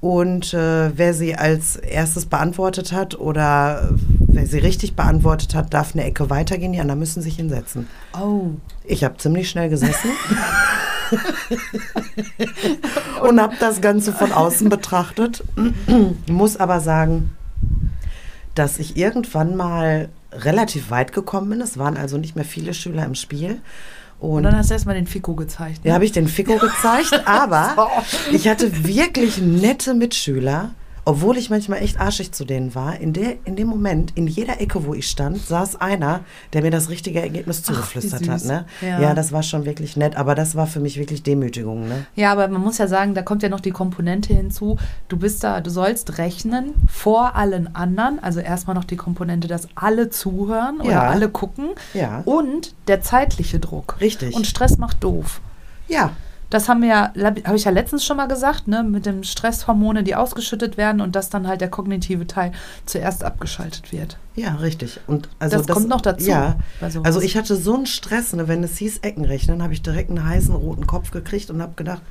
und 0.00 0.54
äh, 0.54 0.96
wer 0.96 1.12
sie 1.12 1.34
als 1.34 1.76
erstes 1.76 2.26
beantwortet 2.26 2.92
hat 2.92 3.18
oder 3.18 3.90
wer 4.32 4.46
sie 4.46 4.58
richtig 4.58 4.96
beantwortet 4.96 5.54
hat, 5.54 5.74
darf 5.74 5.94
eine 5.94 6.04
Ecke 6.04 6.30
weitergehen. 6.30 6.72
Die 6.72 6.80
anderen 6.80 7.00
müssen 7.00 7.22
sich 7.22 7.36
hinsetzen. 7.36 7.86
Oh. 8.18 8.50
Ich 8.84 9.04
habe 9.04 9.16
ziemlich 9.18 9.50
schnell 9.50 9.68
gesessen 9.68 10.10
und 13.22 13.40
habe 13.40 13.54
das 13.60 13.80
Ganze 13.80 14.12
von 14.12 14.32
außen 14.32 14.68
betrachtet. 14.68 15.44
Muss 16.28 16.56
aber 16.56 16.80
sagen, 16.80 17.36
dass 18.54 18.78
ich 18.78 18.96
irgendwann 18.96 19.56
mal 19.56 20.08
relativ 20.32 20.90
weit 20.90 21.12
gekommen 21.12 21.50
bin. 21.50 21.60
Es 21.60 21.78
waren 21.78 21.96
also 21.96 22.18
nicht 22.18 22.36
mehr 22.36 22.44
viele 22.44 22.74
Schüler 22.74 23.04
im 23.04 23.14
Spiel. 23.14 23.60
Und 24.18 24.30
Und 24.30 24.42
dann 24.42 24.56
hast 24.56 24.70
du 24.70 24.74
erstmal 24.74 24.94
den 24.94 25.06
Fico 25.06 25.34
gezeigt. 25.34 25.80
ja, 25.84 25.94
habe 25.94 26.04
ich 26.04 26.12
den 26.12 26.28
Fico 26.28 26.58
gezeigt, 26.58 27.22
aber 27.24 27.74
ich 28.30 28.48
hatte 28.48 28.86
wirklich 28.86 29.38
nette 29.38 29.94
Mitschüler, 29.94 30.70
obwohl 31.04 31.36
ich 31.36 31.50
manchmal 31.50 31.82
echt 31.82 31.98
arschig 32.00 32.32
zu 32.32 32.44
denen 32.44 32.74
war. 32.74 32.98
In, 32.98 33.12
der, 33.12 33.36
in 33.44 33.56
dem 33.56 33.68
Moment, 33.68 34.12
in 34.16 34.26
jeder 34.26 34.60
Ecke, 34.60 34.84
wo 34.86 34.94
ich 34.94 35.08
stand, 35.08 35.38
saß 35.38 35.80
einer, 35.80 36.20
der 36.52 36.62
mir 36.62 36.70
das 36.70 36.88
richtige 36.90 37.20
Ergebnis 37.20 37.62
zugeflüstert 37.62 38.28
hat. 38.28 38.44
Ne? 38.44 38.66
Ja. 38.80 39.00
Ja. 39.00 39.14
das 39.14 39.32
war 39.32 39.42
schon 39.42 39.64
wirklich 39.64 39.96
nett, 39.96 40.16
aber 40.16 40.34
das 40.34 40.54
war 40.54 40.66
für 40.66 40.80
mich 40.80 40.98
wirklich 40.98 41.22
Demütigung. 41.22 41.88
Ne? 41.88 42.06
Ja, 42.14 42.32
aber 42.32 42.48
man 42.48 42.60
muss 42.60 42.78
ja 42.78 42.86
sagen, 42.86 43.14
da 43.14 43.22
kommt 43.22 43.42
ja 43.42 43.48
noch 43.48 43.60
die 43.60 43.70
Komponente 43.70 44.34
hinzu. 44.34 44.76
Du 45.08 45.16
bist 45.16 45.42
da, 45.42 45.60
du 45.60 45.70
sollst 45.70 46.18
rechnen 46.18 46.74
vor 46.86 47.34
allen 47.36 47.74
anderen. 47.74 48.18
Also 48.22 48.40
erstmal 48.40 48.74
noch 48.76 48.84
die 48.84 48.96
Komponente, 48.96 49.48
dass 49.48 49.68
alle 49.74 50.10
zuhören 50.10 50.80
oder 50.80 50.90
Ja. 50.90 51.02
alle 51.10 51.28
gucken. 51.28 51.70
Ja. 51.94 52.22
Und 52.24 52.74
der 52.88 53.00
zeitliche 53.02 53.58
Druck. 53.58 54.00
Richtig. 54.00 54.34
Und 54.34 54.46
Stress 54.46 54.78
macht 54.78 55.02
doof. 55.02 55.40
Ja, 55.88 56.12
Das 56.50 56.68
haben 56.68 56.82
wir 56.82 56.88
ja, 56.88 57.12
habe 57.44 57.56
ich 57.56 57.64
ja 57.64 57.70
letztens 57.70 58.04
schon 58.04 58.16
mal 58.16 58.26
gesagt, 58.26 58.68
ne, 58.68 58.82
mit 58.82 59.06
dem 59.06 59.22
Stresshormone, 59.22 60.02
die 60.02 60.16
ausgeschüttet 60.16 60.76
werden 60.76 61.00
und 61.00 61.14
dass 61.16 61.30
dann 61.30 61.46
halt 61.46 61.60
der 61.60 61.70
kognitive 61.70 62.26
Teil 62.26 62.52
zuerst 62.86 63.24
abgeschaltet 63.24 63.92
wird. 63.92 64.18
ja, 64.34 64.56
richtig. 64.56 65.00
Und 65.06 65.28
also 65.38 65.58
das, 65.58 65.66
kommt 65.68 65.88
noch 65.88 66.00
dazu. 66.00 66.28
Ja, 66.28 66.56
also 67.02 67.20
ich 67.20 67.36
hatte 67.36 67.56
so 67.56 67.74
einen 67.74 67.86
Stress, 67.86 68.32
ne, 68.32 68.48
wenn 68.48 68.62
es 68.64 68.76
hieß 68.78 68.98
Ecken 68.98 69.24
rechnen, 69.24 69.62
habe 69.62 69.72
ich 69.72 69.82
direkt 69.82 70.10
einen 70.10 70.24
heißen 70.24 70.54
roten 70.54 70.86
Kopf 70.86 71.12
gekriegt 71.12 71.50
und 71.50 71.62
habe 71.62 71.74
gedacht, 71.76 72.02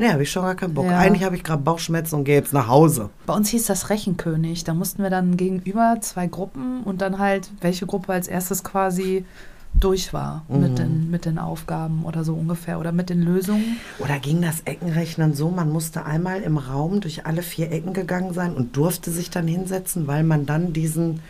nee, 0.00 0.10
habe 0.10 0.22
ich 0.22 0.30
schon 0.30 0.42
gar 0.42 0.54
keinen 0.54 0.74
Bock. 0.74 0.86
Ja. 0.86 0.98
Eigentlich 0.98 1.24
habe 1.24 1.36
ich 1.36 1.44
gerade 1.44 1.62
Bauchschmerzen 1.62 2.16
und 2.16 2.24
gehe 2.24 2.36
jetzt 2.36 2.52
nach 2.52 2.68
Hause. 2.68 3.10
Bei 3.26 3.34
uns 3.34 3.48
hieß 3.50 3.66
das 3.66 3.90
Rechenkönig. 3.90 4.64
Da 4.64 4.74
mussten 4.74 5.02
wir 5.02 5.10
dann 5.10 5.36
gegenüber 5.36 5.98
zwei 6.00 6.26
Gruppen 6.26 6.82
und 6.82 7.00
dann 7.00 7.18
halt, 7.18 7.50
welche 7.60 7.86
Gruppe 7.86 8.12
als 8.12 8.26
erstes 8.26 8.64
quasi 8.64 9.24
durch 9.74 10.12
war 10.12 10.44
Mhm. 10.48 10.60
mit, 10.60 10.78
den, 10.78 11.10
mit 11.10 11.24
den 11.24 11.38
Aufgaben 11.38 12.04
oder 12.04 12.24
so 12.24 12.34
ungefähr 12.34 12.78
oder 12.78 12.92
mit 12.92 13.08
den 13.10 13.22
Lösungen. 13.22 13.76
Oder 13.98 14.18
ging 14.18 14.42
das 14.42 14.62
Eckenrechnen 14.64 15.34
so, 15.34 15.50
man 15.50 15.70
musste 15.70 16.04
einmal 16.04 16.42
im 16.42 16.58
Raum 16.58 17.00
durch 17.00 17.26
alle 17.26 17.42
vier 17.42 17.70
Ecken 17.70 17.92
gegangen 17.92 18.34
sein 18.34 18.54
und 18.54 18.76
durfte 18.76 19.10
sich 19.10 19.30
dann 19.30 19.46
hinsetzen, 19.46 20.06
weil 20.06 20.22
man 20.22 20.44
dann 20.46 20.72
diesen, 20.72 21.20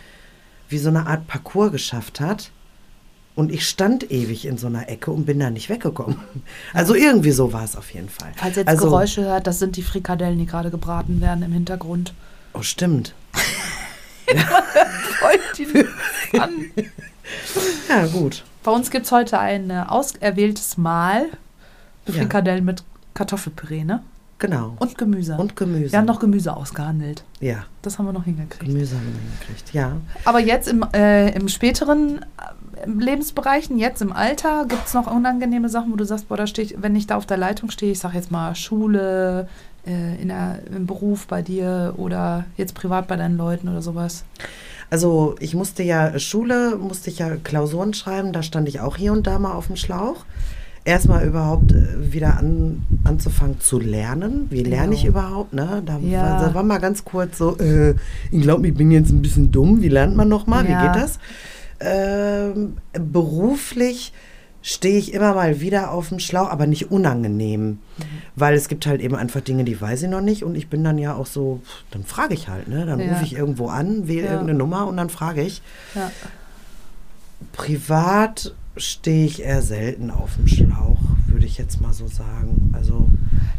wie 0.68 0.78
so 0.78 0.88
eine 0.88 1.06
Art 1.06 1.26
Parcours 1.26 1.72
geschafft 1.72 2.20
hat. 2.20 2.50
Und 3.36 3.52
ich 3.52 3.66
stand 3.68 4.10
ewig 4.10 4.44
in 4.44 4.58
so 4.58 4.66
einer 4.66 4.88
Ecke 4.88 5.12
und 5.12 5.24
bin 5.24 5.38
da 5.38 5.50
nicht 5.50 5.68
weggekommen. 5.68 6.16
Also 6.74 6.94
irgendwie 6.94 7.30
so 7.30 7.52
war 7.52 7.62
es 7.64 7.76
auf 7.76 7.94
jeden 7.94 8.08
Fall. 8.08 8.32
Falls 8.36 8.56
ihr 8.56 8.62
jetzt 8.62 8.68
also, 8.68 8.86
Geräusche 8.86 9.22
hört, 9.22 9.46
das 9.46 9.60
sind 9.60 9.76
die 9.76 9.82
Frikadellen, 9.82 10.38
die 10.38 10.46
gerade 10.46 10.70
gebraten 10.70 11.20
werden 11.20 11.42
im 11.44 11.52
Hintergrund. 11.52 12.12
Oh, 12.52 12.62
stimmt. 12.62 13.14
Freut 14.38 15.40
die 15.58 16.38
an. 16.38 16.50
Ja, 17.88 18.06
gut. 18.06 18.44
Bei 18.62 18.70
uns 18.72 18.90
gibt 18.90 19.06
es 19.06 19.12
heute 19.12 19.38
ein 19.38 19.70
äh, 19.70 19.84
auserwähltes 19.86 20.76
Mahl. 20.76 21.26
Ja. 22.06 22.14
Frikadellen 22.14 22.64
mit 22.64 22.82
Kartoffelpüree, 23.14 23.84
ne? 23.84 24.02
Genau. 24.38 24.74
Und 24.78 24.96
Gemüse. 24.96 25.36
Und 25.36 25.54
Gemüse. 25.54 25.92
Wir 25.92 25.98
haben 25.98 26.06
noch 26.06 26.18
Gemüse 26.18 26.56
ausgehandelt. 26.56 27.24
Ja, 27.40 27.64
Das 27.82 27.98
haben 27.98 28.06
wir 28.06 28.12
noch 28.12 28.24
hingekriegt. 28.24 28.64
Gemüse 28.72 28.96
haben 28.96 29.06
wir 29.12 29.20
hingekriegt. 29.20 29.74
Ja. 29.74 29.92
Aber 30.24 30.40
jetzt 30.40 30.66
im, 30.66 30.84
äh, 30.94 31.30
im 31.34 31.48
späteren 31.48 32.22
äh, 32.22 32.88
Lebensbereichen, 32.88 33.76
jetzt 33.78 34.00
im 34.00 34.12
Alter, 34.12 34.64
gibt 34.66 34.86
es 34.86 34.94
noch 34.94 35.06
unangenehme 35.14 35.68
Sachen, 35.68 35.92
wo 35.92 35.96
du 35.96 36.06
sagst, 36.06 36.28
boah, 36.28 36.38
da 36.38 36.46
stehe 36.46 36.66
ich, 36.68 36.82
wenn 36.82 36.96
ich 36.96 37.06
da 37.06 37.16
auf 37.16 37.26
der 37.26 37.36
Leitung 37.36 37.70
stehe, 37.70 37.92
ich 37.92 37.98
sage 37.98 38.16
jetzt 38.16 38.30
mal 38.30 38.54
Schule, 38.54 39.46
äh, 39.86 40.20
in 40.20 40.28
der, 40.28 40.60
im 40.74 40.86
Beruf 40.86 41.26
bei 41.26 41.42
dir 41.42 41.94
oder 41.96 42.44
jetzt 42.56 42.74
privat 42.74 43.08
bei 43.08 43.16
deinen 43.16 43.36
Leuten 43.36 43.68
oder 43.68 43.82
sowas. 43.82 44.24
Also 44.90 45.36
ich 45.38 45.54
musste 45.54 45.82
ja 45.84 46.18
Schule, 46.18 46.76
musste 46.76 47.10
ich 47.10 47.18
ja 47.20 47.36
Klausuren 47.36 47.94
schreiben, 47.94 48.32
da 48.32 48.42
stand 48.42 48.68
ich 48.68 48.80
auch 48.80 48.96
hier 48.96 49.12
und 49.12 49.26
da 49.26 49.38
mal 49.38 49.52
auf 49.52 49.68
dem 49.68 49.76
Schlauch. 49.76 50.24
Erstmal 50.84 51.26
überhaupt 51.26 51.72
äh, 51.72 52.12
wieder 52.12 52.38
an, 52.38 52.82
anzufangen 53.04 53.60
zu 53.60 53.78
lernen. 53.78 54.46
Wie 54.50 54.62
lerne 54.62 54.94
ich 54.94 55.02
Genau. 55.02 55.18
überhaupt? 55.20 55.52
Ne? 55.52 55.82
Da, 55.84 55.98
Ja. 55.98 56.22
war, 56.22 56.40
da 56.40 56.54
war 56.54 56.62
mal 56.62 56.78
ganz 56.78 57.04
kurz 57.04 57.36
so, 57.38 57.56
äh, 57.58 57.94
ich 58.30 58.40
glaube, 58.42 58.66
ich 58.66 58.74
bin 58.74 58.90
jetzt 58.90 59.10
ein 59.10 59.20
bisschen 59.22 59.52
dumm. 59.52 59.82
Wie 59.82 59.88
lernt 59.90 60.16
man 60.16 60.28
nochmal? 60.28 60.66
Wie 60.66 60.72
Ja. 60.72 60.86
geht 60.92 60.96
das? 61.02 61.18
Ähm, 61.82 62.78
beruflich 62.92 64.12
stehe 64.62 64.98
ich 64.98 65.14
immer 65.14 65.34
mal 65.34 65.60
wieder 65.60 65.90
auf 65.90 66.10
dem 66.10 66.18
Schlauch, 66.18 66.50
aber 66.50 66.66
nicht 66.66 66.90
unangenehm. 66.90 67.62
Mhm. 67.66 67.78
Weil 68.36 68.54
es 68.54 68.68
gibt 68.68 68.86
halt 68.86 69.00
eben 69.00 69.16
einfach 69.16 69.40
Dinge, 69.40 69.64
die 69.64 69.80
weiß 69.80 70.02
ich 70.02 70.08
noch 70.10 70.20
nicht. 70.20 70.44
Und 70.44 70.54
ich 70.54 70.68
bin 70.68 70.84
dann 70.84 70.98
ja 70.98 71.14
auch 71.14 71.26
so, 71.26 71.60
dann 71.90 72.04
frage 72.04 72.34
ich 72.34 72.48
halt. 72.48 72.68
Ne? 72.68 72.84
Dann 72.86 73.00
Ja. 73.00 73.12
rufe 73.12 73.24
ich 73.24 73.34
irgendwo 73.34 73.68
an, 73.68 74.06
wähle 74.08 74.26
Ja. 74.26 74.32
irgendeine 74.32 74.58
Nummer 74.58 74.86
und 74.86 74.96
dann 74.96 75.08
frage 75.10 75.42
ich. 75.42 75.62
Ja. 75.94 76.10
Privat 77.52 78.54
stehe 78.76 79.26
ich 79.26 79.42
eher 79.42 79.62
selten 79.62 80.10
auf 80.10 80.36
dem 80.36 80.46
Schlauch, 80.46 80.98
würde 81.26 81.44
ich 81.46 81.58
jetzt 81.58 81.80
mal 81.80 81.92
so 81.92 82.06
sagen. 82.06 82.72
Also 82.76 83.08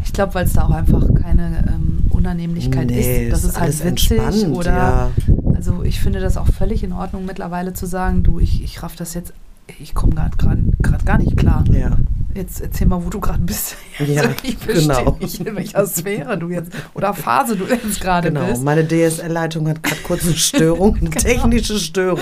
Ich 0.04 0.14
glaube, 0.14 0.34
weil 0.36 0.46
es 0.46 0.54
da 0.54 0.66
auch 0.66 0.72
einfach 0.72 1.04
keine 1.16 1.64
ähm, 1.68 2.06
Unannehmlichkeit 2.10 2.88
nee, 2.88 3.28
ist. 3.28 3.34
Das 3.34 3.44
ist, 3.44 3.54
halt 3.56 3.64
alles 3.64 3.84
witzig 3.84 4.12
entspannt, 4.20 4.56
oder 4.56 4.72
ja. 4.72 5.12
Also 5.56 5.84
ich 5.84 6.00
finde 6.00 6.20
das 6.20 6.38
auch 6.38 6.48
völlig 6.48 6.84
in 6.84 6.94
Ordnung 6.94 7.26
mittlerweile 7.26 7.74
zu 7.74 7.86
sagen, 7.86 8.24
du, 8.24 8.40
ich, 8.40 8.64
ich 8.64 8.82
raff 8.82 8.96
das 8.96 9.14
jetzt, 9.14 9.34
ich 9.80 9.94
komme 9.94 10.16
gerade 10.16 11.06
gar 11.06 11.18
nicht 11.18 11.38
klar. 11.38 11.64
Ja, 11.72 11.98
Jetzt 12.34 12.62
erzähl 12.62 12.88
mal, 12.88 13.04
wo 13.04 13.10
du 13.10 13.20
gerade 13.20 13.40
bist. 13.42 13.76
Ja, 14.00 14.24
Also 14.24 14.34
ich 14.42 14.58
verstehe 14.58 14.88
genau. 14.88 15.18
nicht, 15.20 15.40
in 15.46 15.56
welcher 15.56 15.86
Sphäre 15.86 16.36
du 16.38 16.50
jetzt 16.50 16.72
oder 16.96 17.14
Phase 17.14 17.56
du 17.56 17.66
jetzt 17.66 18.02
gerade 18.02 18.30
genau. 18.32 18.48
bist. 18.48 18.64
Meine 18.64 18.88
DSL-Leitung 18.88 19.68
hat 19.68 19.84
gerade 19.84 20.02
kurz 20.02 20.24
eine 20.26 20.34
Störung, 20.36 20.96
eine 20.96 21.10
Genau. 21.12 21.22
technische 21.22 21.78
Störung. 21.78 22.20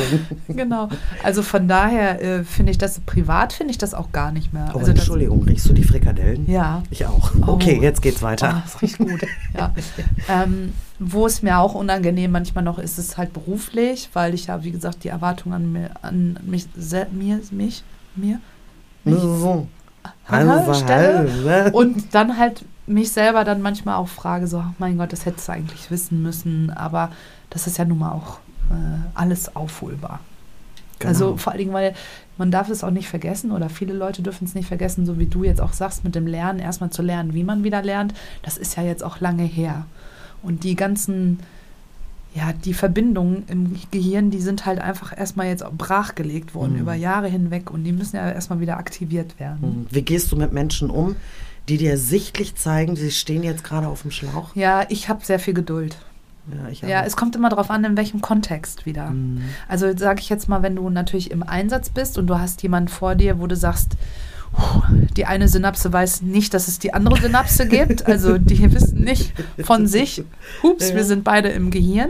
Genau. 0.50 0.90
Also 1.24 1.42
von 1.42 1.68
daher 1.70 2.22
äh, 2.22 2.44
finde 2.44 2.72
ich 2.72 2.78
das 2.78 3.00
privat 3.02 3.54
finde 3.54 3.72
ich 3.72 3.78
das 3.78 3.94
auch 3.94 4.12
gar 4.12 4.32
nicht 4.34 4.52
mehr. 4.52 4.66
Oh, 4.74 4.80
also 4.80 4.92
das, 4.92 5.02
Entschuldigung, 5.02 5.44
riechst 5.44 5.70
du 5.70 5.74
die 5.74 5.84
Frikadellen? 5.84 6.50
ja. 6.50 6.84
Ich 6.90 7.06
auch. 7.06 7.32
Oh. 7.48 7.52
Okay, 7.54 7.80
jetzt 7.82 8.02
geht's 8.02 8.20
Oh, 8.22 8.26
weiter. 8.26 8.62
das 8.66 8.82
riecht 8.82 8.98
gut. 8.98 9.22
Ja. 9.58 9.74
ähm, 10.28 10.74
wo 11.00 11.26
es 11.28 11.42
mir 11.42 11.60
auch 11.60 11.76
unangenehm 11.76 12.32
manchmal 12.32 12.64
noch 12.66 12.78
ist, 12.80 12.98
ist 13.00 13.18
halt 13.18 13.32
beruflich, 13.32 14.10
weil 14.14 14.34
ich 14.34 14.48
ja, 14.48 14.64
wie 14.66 14.72
gesagt, 14.72 15.06
die 15.06 15.10
Erwartung 15.10 15.54
an, 15.54 15.72
mir, 15.72 15.92
an 16.02 16.38
mich, 16.44 16.68
mir, 17.14 17.40
mich, 17.52 17.84
mir, 18.16 18.40
mich 19.06 19.16
So. 19.22 19.68
Also, 20.28 20.74
Stelle. 20.74 21.30
halbe. 21.44 21.72
Und 21.78 22.14
dann 22.14 22.38
halt 22.38 22.66
mich 22.86 23.12
selber 23.12 23.44
dann 23.44 23.62
manchmal 23.62 23.96
auch 23.96 24.08
frage, 24.08 24.48
so, 24.48 24.64
mein 24.78 24.98
Gott, 24.98 25.14
das 25.14 25.26
hättest 25.26 25.48
du 25.48 25.52
eigentlich 25.52 25.92
wissen 25.92 26.22
müssen, 26.22 26.72
aber 26.72 27.12
das 27.50 27.68
ist 27.68 27.78
ja 27.78 27.86
nun 27.86 28.00
mal 28.00 28.12
auch 28.12 28.40
äh, 28.72 29.00
alles 29.14 29.56
aufholbar. 29.56 30.20
Genau. 31.00 31.10
Also 31.10 31.38
vor 31.38 31.54
allen 31.54 31.60
Dingen, 31.60 31.74
weil 31.74 31.94
man 32.38 32.52
darf 32.52 32.70
es 32.70 32.84
auch 32.84 32.92
nicht 32.92 33.08
vergessen 33.08 33.52
oder 33.52 33.70
viele 33.70 33.94
Leute 33.94 34.22
dürfen 34.22 34.46
es 34.46 34.56
nicht 34.56 34.68
vergessen, 34.68 35.06
so 35.06 35.18
wie 35.18 35.26
du 35.28 35.44
jetzt 35.44 35.62
auch 35.62 35.74
sagst, 35.74 36.04
mit 36.04 36.16
dem 36.16 36.28
Lernen, 36.28 36.60
erstmal 36.60 36.90
zu 36.90 37.02
lernen, 37.02 37.34
wie 37.34 37.44
man 37.44 37.64
wieder 37.64 37.82
lernt, 37.82 38.14
das 38.44 38.58
ist 38.58 38.76
ja 38.76 38.84
jetzt 38.84 39.04
auch 39.04 39.20
lange 39.20 39.44
her. 39.44 39.86
Und 40.42 40.64
die 40.64 40.76
ganzen, 40.76 41.40
ja, 42.36 42.54
die 42.54 42.74
Verbindungen 42.76 43.44
im 43.48 43.76
Gehirn, 43.92 44.30
die 44.32 44.40
sind 44.42 44.66
halt 44.66 44.80
einfach 44.80 45.18
erstmal 45.18 45.48
jetzt 45.48 45.64
brachgelegt 45.78 46.54
worden 46.54 46.74
Mhm. 46.74 46.80
über 46.82 46.94
Jahre 46.94 47.28
hinweg 47.28 47.72
und 47.72 47.84
die 47.84 47.92
müssen 47.92 48.18
ja 48.18 48.30
erstmal 48.32 48.60
wieder 48.60 48.78
aktiviert 48.78 49.40
werden. 49.40 49.60
Mhm. 49.62 49.88
Wie 49.90 50.02
gehst 50.04 50.32
du 50.32 50.36
mit 50.36 50.54
Menschen 50.54 50.90
um, 50.90 51.16
die 51.68 51.78
dir 51.78 51.98
sichtlich 51.98 52.56
zeigen, 52.56 52.96
sie 52.96 53.12
stehen 53.12 53.44
jetzt 53.44 53.64
gerade 53.64 53.88
auf 53.88 54.04
dem 54.04 54.12
Schlauch? 54.12 54.56
Ja, 54.56 54.86
ich 54.90 55.10
habe 55.10 55.26
sehr 55.26 55.40
viel 55.40 55.54
Geduld. 55.54 55.98
Ja, 56.82 56.88
Ja, 56.88 57.04
es 57.06 57.16
kommt 57.16 57.36
immer 57.36 57.50
darauf 57.50 57.70
an, 57.70 57.84
in 57.84 57.96
welchem 57.98 58.22
Kontext 58.22 58.86
wieder. 58.88 59.12
Mhm. 59.12 59.42
Also 59.68 59.96
sage 59.96 60.20
ich 60.22 60.30
jetzt 60.30 60.50
mal, 60.50 60.64
wenn 60.64 60.76
du 60.76 60.90
natürlich 60.90 61.30
im 61.30 61.44
Einsatz 61.44 61.90
bist 61.90 62.18
und 62.18 62.26
du 62.28 62.40
hast 62.40 62.64
jemanden 62.64 62.88
vor 62.90 63.14
dir, 63.14 63.40
wo 63.40 63.46
du 63.46 63.56
sagst, 63.56 63.92
"Puh, 63.92 63.98
die 65.16 65.26
eine 65.26 65.48
Synapse 65.48 65.92
weiß 65.92 66.22
nicht, 66.24 66.54
dass 66.54 66.68
es 66.68 66.80
die 66.80 66.94
andere 66.94 67.20
Synapse 67.20 67.68
gibt, 67.68 68.06
also 68.06 68.38
die 68.38 68.72
wissen 68.74 69.04
nicht 69.04 69.34
von 69.64 69.88
sich, 69.88 70.24
hups, 70.64 70.90
Ja. 70.90 70.96
wir 70.96 71.04
sind 71.04 71.24
beide 71.24 71.50
im 71.50 71.72
Gehirn, 71.72 72.10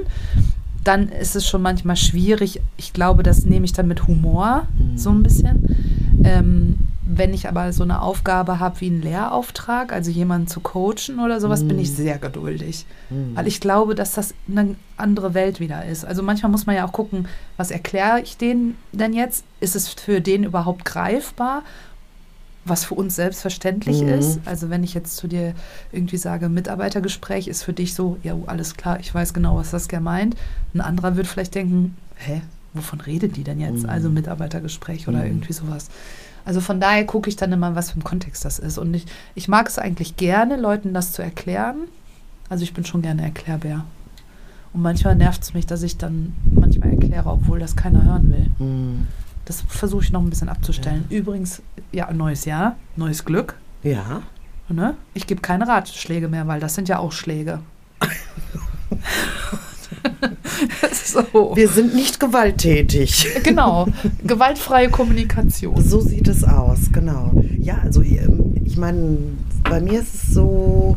dann 0.84 1.10
ist 1.10 1.36
es 1.36 1.46
schon 1.48 1.62
manchmal 1.62 1.98
schwierig. 1.98 2.62
Ich 2.78 2.94
glaube, 2.94 3.22
das 3.24 3.46
nehme 3.46 3.66
ich 3.66 3.74
dann 3.74 3.88
mit 3.88 4.08
Humor 4.08 4.68
Mhm. 4.78 4.98
so 4.98 5.10
ein 5.12 5.24
bisschen. 5.24 6.22
Ähm, 6.24 6.76
wenn 7.12 7.34
ich 7.34 7.50
aber 7.50 7.74
so 7.74 7.84
eine 7.84 8.02
Aufgabe 8.04 8.60
habe 8.60 8.80
wie 8.82 8.86
einen 8.88 9.02
Lehrauftrag, 9.02 9.92
also 9.92 10.12
jemanden 10.12 10.48
zu 10.48 10.60
coachen 10.60 11.20
oder 11.24 11.42
sowas, 11.42 11.68
bin 11.68 11.80
ich 11.80 11.90
Mhm. 11.90 11.96
sehr 11.96 12.18
geduldig. 12.20 12.86
Mhm. 13.10 13.36
Weil 13.36 13.48
ich 13.48 13.60
glaube, 13.60 13.96
dass 13.96 14.14
das 14.14 14.34
eine 14.50 14.76
andere 14.96 15.34
Welt 15.34 15.60
wieder 15.60 15.86
ist. 15.86 16.06
Also 16.06 16.22
manchmal 16.24 16.52
muss 16.52 16.66
man 16.68 16.76
ja 16.76 16.86
auch 16.86 16.92
gucken, 16.94 17.28
was 17.58 17.72
erkläre 17.72 18.22
ich 18.22 18.38
denen 18.38 18.76
denn 18.94 19.14
jetzt? 19.14 19.44
Ist 19.60 19.76
es 19.76 19.90
für 19.90 20.22
den 20.22 20.44
überhaupt 20.44 20.86
greifbar? 20.86 21.64
Was 22.70 22.86
für 22.86 22.94
uns 22.96 23.16
selbstverständlich 23.16 24.02
Mhm. 24.02 24.08
ist. 24.10 24.40
Also 24.46 24.70
wenn 24.70 24.84
ich 24.84 24.94
jetzt 24.94 25.18
zu 25.18 25.28
dir 25.28 25.54
irgendwie 25.92 26.18
sage, 26.18 26.48
Mitarbeitergespräch 26.50 27.48
ist 27.48 27.64
für 27.64 27.74
dich 27.74 27.94
so, 27.94 28.18
ja, 28.24 28.36
alles 28.46 28.76
klar, 28.78 29.00
ich 29.00 29.14
weiß 29.14 29.34
genau, 29.34 29.58
was 29.58 29.72
das 29.72 29.88
gerne 29.88 30.04
meint. 30.06 30.36
Ein 30.74 30.82
anderer 30.82 31.16
wird 31.16 31.28
vielleicht 31.28 31.56
denken, 31.56 31.98
hä, 32.16 32.42
wovon 32.74 33.02
redet 33.02 33.36
die 33.36 33.44
denn 33.44 33.60
jetzt? 33.60 33.84
Mhm. 33.84 33.90
Also 33.90 34.10
Mitarbeitergespräch 34.10 35.08
oder 35.08 35.20
Mhm. 35.20 35.26
irgendwie 35.26 35.54
sowas. 35.54 35.88
Also 36.46 36.62
von 36.62 36.80
daher 36.80 37.06
gucke 37.06 37.30
ich 37.30 37.36
dann 37.36 37.52
immer, 37.52 37.76
was 37.76 37.92
für 37.92 38.00
ein 38.00 38.04
Kontext 38.04 38.46
das 38.46 38.60
ist. 38.60 38.78
Und 38.78 38.94
ich, 38.94 39.06
ich 39.36 39.48
mag 39.48 39.68
es 39.68 39.78
eigentlich 39.78 40.16
gerne, 40.16 40.56
Leuten 40.58 40.94
das 40.94 41.12
zu 41.12 41.22
erklären. 41.22 41.88
Also 42.50 42.64
ich 42.64 42.74
bin 42.74 42.86
schon 42.86 43.02
gerne 43.02 43.22
Erklärbär. 43.24 43.84
Und 44.74 44.82
manchmal 44.84 45.16
nervt 45.16 45.42
es 45.44 45.54
mich, 45.54 45.66
dass 45.66 45.82
ich 45.84 45.98
dann 45.98 46.34
manchmal 46.52 46.92
erkläre, 46.92 47.30
obwohl 47.30 47.60
das 47.60 47.76
keiner 47.76 48.04
hören 48.04 48.30
will. 48.32 48.50
Das 49.50 49.64
versuche 49.68 50.04
ich 50.04 50.12
noch 50.12 50.22
ein 50.22 50.30
bisschen 50.30 50.48
abzustellen. 50.48 51.06
Übrigens, 51.10 51.64
ja, 51.92 52.14
neues 52.14 52.46
Jahr, 52.46 52.76
neues 52.96 53.26
Glück. 53.26 53.56
Ja. 53.82 54.22
Ne? 54.68 54.94
Ich 55.16 55.26
gebe 55.26 55.42
keine 55.42 55.68
Ratschläge 55.68 56.28
mehr, 56.28 56.46
weil 56.46 56.60
das 56.60 56.76
sind 56.76 56.88
ja 56.88 57.00
auch 57.00 57.12
Schläge. 57.12 57.60
so. 60.94 61.56
Wir 61.56 61.68
sind 61.68 61.96
nicht 61.96 62.20
gewalttätig. 62.20 63.28
Genau, 63.44 63.88
gewaltfreie 64.24 64.90
Kommunikation. 64.90 65.82
So 65.84 66.00
sieht 66.00 66.28
es 66.28 66.44
aus, 66.44 66.92
genau. 66.92 67.32
Ja, 67.60 67.80
also 67.84 68.04
ähm, 68.04 68.54
ich 68.64 68.78
meine, 68.78 69.18
bei 69.64 69.82
mir 69.82 70.02
ist 70.02 70.14
es 70.14 70.34
so, 70.36 70.96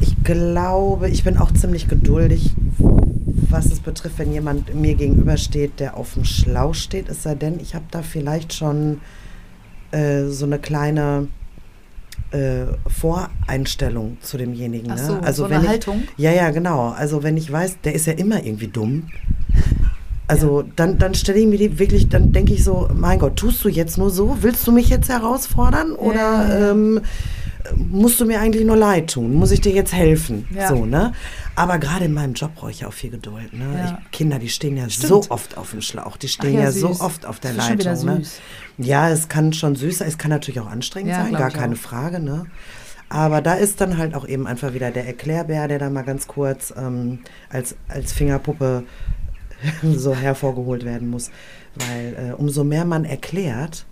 ich 0.00 0.16
glaube, 0.24 1.10
ich 1.10 1.24
bin 1.24 1.36
auch 1.36 1.52
ziemlich 1.52 1.88
geduldig, 1.88 2.52
was 3.54 3.66
es 3.66 3.80
betrifft, 3.80 4.18
wenn 4.18 4.32
jemand 4.32 4.74
mir 4.74 4.94
gegenübersteht, 4.94 5.78
der 5.78 5.96
auf 5.96 6.14
dem 6.14 6.24
Schlauch 6.24 6.74
steht, 6.74 7.08
es 7.08 7.22
sei 7.22 7.34
denn, 7.34 7.60
ich 7.60 7.74
habe 7.74 7.84
da 7.90 8.02
vielleicht 8.02 8.52
schon 8.52 9.00
äh, 9.92 10.24
so 10.24 10.44
eine 10.44 10.58
kleine 10.58 11.28
äh, 12.32 12.64
Voreinstellung 12.86 14.18
zu 14.20 14.36
demjenigen. 14.36 14.88
Ne? 14.88 14.98
so, 14.98 15.14
also 15.14 15.44
so 15.44 15.50
wenn 15.50 15.58
eine 15.58 15.64
ich, 15.64 15.70
Haltung? 15.70 16.02
Ja, 16.16 16.32
ja, 16.32 16.50
genau. 16.50 16.88
Also 16.90 17.22
wenn 17.22 17.36
ich 17.36 17.50
weiß, 17.50 17.78
der 17.84 17.94
ist 17.94 18.06
ja 18.06 18.14
immer 18.14 18.44
irgendwie 18.44 18.68
dumm. 18.68 19.04
Also 20.26 20.64
dann, 20.74 20.98
dann 20.98 21.14
stelle 21.14 21.38
ich 21.38 21.46
mir 21.46 21.58
die 21.58 21.78
wirklich, 21.78 22.08
dann 22.08 22.32
denke 22.32 22.54
ich 22.54 22.64
so, 22.64 22.88
mein 22.94 23.18
Gott, 23.18 23.36
tust 23.36 23.64
du 23.64 23.68
jetzt 23.68 23.98
nur 23.98 24.10
so? 24.10 24.38
Willst 24.40 24.66
du 24.66 24.72
mich 24.72 24.88
jetzt 24.88 25.08
herausfordern? 25.08 25.92
Oder 25.92 26.14
Ja, 26.14 26.48
ja. 26.48 26.70
Ähm, 26.70 27.00
musst 27.76 28.20
du 28.20 28.26
mir 28.26 28.40
eigentlich 28.40 28.64
nur 28.64 28.76
leid 28.76 29.10
tun? 29.12 29.34
Muss 29.34 29.50
ich 29.50 29.60
dir 29.60 29.72
jetzt 29.72 29.92
helfen? 29.92 30.46
Ja. 30.54 30.68
So, 30.68 30.84
ne? 30.84 31.12
Aber 31.54 31.78
gerade 31.78 32.06
in 32.06 32.12
meinem 32.12 32.34
Job 32.34 32.54
brauche 32.54 32.70
ich 32.70 32.80
ja 32.80 32.88
auch 32.88 32.92
viel 32.92 33.10
Geduld. 33.10 33.52
Ne? 33.52 33.64
Ja. 33.74 33.98
Ich, 34.02 34.10
Kinder, 34.10 34.38
die 34.38 34.48
stehen 34.48 34.76
ja 34.76 34.88
Stimmt. 34.88 35.08
so 35.08 35.24
oft 35.30 35.56
auf 35.56 35.70
dem 35.70 35.80
Schlauch. 35.80 36.16
Die 36.16 36.28
stehen 36.28 36.56
Ach 36.56 36.58
ja, 36.58 36.64
ja, 36.64 36.72
so 36.72 36.90
oft 37.00 37.26
auf 37.26 37.40
der 37.40 37.54
Leitung. 37.54 38.04
Ne? 38.04 38.22
Ja, 38.78 39.10
es 39.10 39.28
kann 39.28 39.52
schon 39.52 39.76
süß 39.76 39.98
sein. 39.98 40.08
Es 40.08 40.18
kann 40.18 40.30
natürlich 40.30 40.60
auch 40.60 40.70
anstrengend 40.70 41.14
sein, 41.14 41.32
gar 41.32 41.50
keine 41.50 41.74
auch. 41.74 41.78
Frage. 41.78 42.20
Ne? 42.20 42.46
Aber 43.08 43.40
da 43.40 43.54
ist 43.54 43.80
dann 43.80 43.96
halt 43.96 44.14
auch 44.14 44.26
eben 44.26 44.46
einfach 44.46 44.74
wieder 44.74 44.90
der 44.90 45.06
Erklärbär, 45.06 45.68
der 45.68 45.78
da 45.78 45.90
mal 45.90 46.02
ganz 46.02 46.26
kurz 46.26 46.74
ähm, 46.76 47.20
als, 47.48 47.76
als 47.88 48.12
Fingerpuppe 48.12 48.84
so 49.82 50.14
hervorgeholt 50.14 50.84
werden 50.84 51.08
muss. 51.08 51.30
Weil 51.74 52.30
äh, 52.30 52.32
umso 52.34 52.64
mehr 52.64 52.84
man 52.84 53.04
erklärt, 53.04 53.86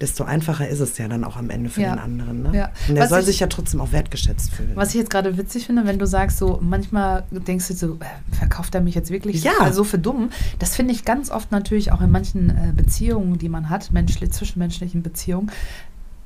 desto 0.00 0.24
einfacher 0.24 0.68
ist 0.68 0.80
es 0.80 0.96
ja 0.98 1.08
dann 1.08 1.24
auch 1.24 1.36
am 1.36 1.50
Ende 1.50 1.70
für 1.70 1.82
Ja. 1.82 1.90
den 1.94 1.98
anderen. 1.98 2.42
Ne? 2.44 2.50
Ja. 2.56 2.70
Und 2.88 2.94
der 2.94 3.04
Was 3.04 3.10
soll 3.10 3.20
ich- 3.20 3.26
sich 3.26 3.40
ja 3.40 3.46
trotzdem 3.48 3.80
auch 3.80 3.90
wertgeschätzt 3.92 4.52
fühlen. 4.52 4.72
Was 4.74 4.90
ich 4.90 4.94
jetzt 4.96 5.10
gerade 5.10 5.36
witzig 5.36 5.66
finde, 5.66 5.86
wenn 5.86 5.98
du 5.98 6.06
sagst, 6.06 6.38
so 6.38 6.58
manchmal 6.62 7.24
denkst 7.30 7.68
du 7.68 7.74
so, 7.74 7.94
äh, 7.94 8.34
verkauft 8.36 8.74
er 8.74 8.80
mich 8.80 8.94
jetzt 8.94 9.10
wirklich 9.10 9.42
Ja. 9.42 9.52
so, 9.68 9.72
so 9.72 9.84
für 9.84 9.98
dumm? 9.98 10.30
Das 10.60 10.76
finde 10.76 10.92
ich 10.94 11.04
ganz 11.04 11.30
oft 11.30 11.50
natürlich 11.50 11.90
auch 11.92 12.00
in 12.00 12.10
manchen 12.10 12.50
äh, 12.50 12.72
Beziehungen, 12.74 13.38
die 13.38 13.48
man 13.48 13.70
hat, 13.70 13.90
menschlich, 13.92 14.30
zwischenmenschlichen 14.32 15.02
Beziehungen, 15.02 15.50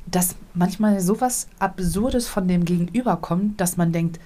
dass 0.07 0.35
manchmal 0.55 1.01
sowas 1.01 1.47
Absurdes 1.59 2.27
von 2.29 2.49
dem 2.49 2.65
Gegenüber 2.65 3.17
kommt, 3.17 3.61
dass 3.61 3.77
man 3.77 3.93
denkt, 3.93 4.21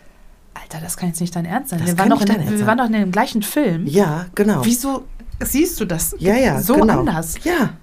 Alter, 0.55 0.79
das 0.83 0.97
kann 0.97 1.11
jetzt 1.11 1.21
nicht 1.21 1.37
dein 1.37 1.45
Ernst 1.45 1.69
sein. 1.71 1.81
Das 1.81 1.89
Wir 1.89 1.99
waren, 1.99 2.09
doch 2.11 2.23
in, 2.23 2.29
wir 2.29 2.35
Ernst 2.39 2.51
waren 2.67 2.67
sein. 2.67 2.79
doch 2.79 2.87
in 2.87 2.93
dem 2.93 3.13
gleichen 3.13 3.43
Film. 3.43 3.87
ja, 3.87 4.27
genau. 4.35 4.65
Wieso 4.65 5.05
siehst 5.39 5.79
du 5.81 5.85
das 5.85 6.17
ja, 6.19 6.35
ja, 6.35 6.63
so 6.63 6.75
genau. 6.77 7.01
anders? 7.01 7.35
Ja. 7.45 7.75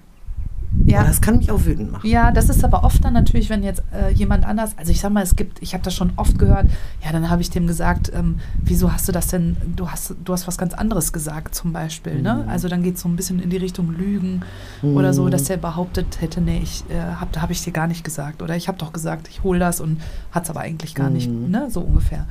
Ja. 0.86 1.02
Oh, 1.02 1.06
das 1.06 1.20
kann 1.20 1.38
mich 1.38 1.50
auch 1.50 1.64
wütend 1.64 1.90
machen. 1.92 2.06
Ja, 2.06 2.30
das 2.30 2.48
ist 2.50 2.62
aber 2.64 2.84
oft 2.84 3.02
dann 3.04 3.14
natürlich, 3.14 3.48
wenn 3.48 3.62
jetzt 3.62 3.82
äh, 3.92 4.12
jemand 4.12 4.44
anders, 4.46 4.72
also 4.76 4.90
ich 4.92 5.00
sag 5.00 5.12
mal, 5.12 5.22
es 5.22 5.34
gibt, 5.34 5.62
ich 5.62 5.72
habe 5.72 5.82
das 5.82 5.94
schon 5.94 6.12
oft 6.16 6.38
gehört, 6.38 6.66
ja, 7.02 7.10
dann 7.10 7.30
habe 7.30 7.40
ich 7.42 7.48
dem 7.50 7.66
gesagt, 7.66 8.12
ähm, 8.14 8.36
wieso 8.62 8.92
hast 8.92 9.08
du 9.08 9.12
das 9.12 9.28
denn, 9.28 9.56
du 9.76 9.90
hast, 9.90 10.14
du 10.24 10.32
hast 10.32 10.46
was 10.46 10.58
ganz 10.58 10.74
anderes 10.74 11.12
gesagt 11.12 11.54
zum 11.54 11.72
Beispiel, 11.72 12.20
ne? 12.20 12.42
Mhm. 12.44 12.48
Also 12.50 12.68
dann 12.68 12.82
geht 12.82 12.96
es 12.96 13.00
so 13.00 13.08
ein 13.08 13.16
bisschen 13.16 13.40
in 13.40 13.48
die 13.50 13.56
Richtung 13.56 13.92
Lügen 13.96 14.42
oder 14.82 15.14
so, 15.14 15.24
Mhm. 15.24 15.30
dass 15.30 15.44
der 15.44 15.56
behauptet 15.56 16.20
hätte, 16.20 16.40
nee, 16.42 16.60
ich 16.62 16.84
äh, 16.90 17.00
hab, 17.18 17.34
habe 17.40 17.52
ich 17.52 17.62
dir 17.64 17.72
gar 17.72 17.86
nicht 17.86 18.04
gesagt 18.04 18.42
oder 18.42 18.54
ich 18.54 18.68
habe 18.68 18.76
doch 18.78 18.92
gesagt, 18.92 19.28
ich 19.28 19.42
hole 19.42 19.58
das 19.58 19.80
und 19.80 20.00
hat 20.32 20.44
es 20.44 20.50
aber 20.50 20.60
eigentlich 20.60 20.94
gar 20.94 21.08
nicht, 21.10 21.30
Mhm. 21.30 21.50
ne? 21.50 21.68
So 21.70 21.80
ungefähr. 21.80 22.26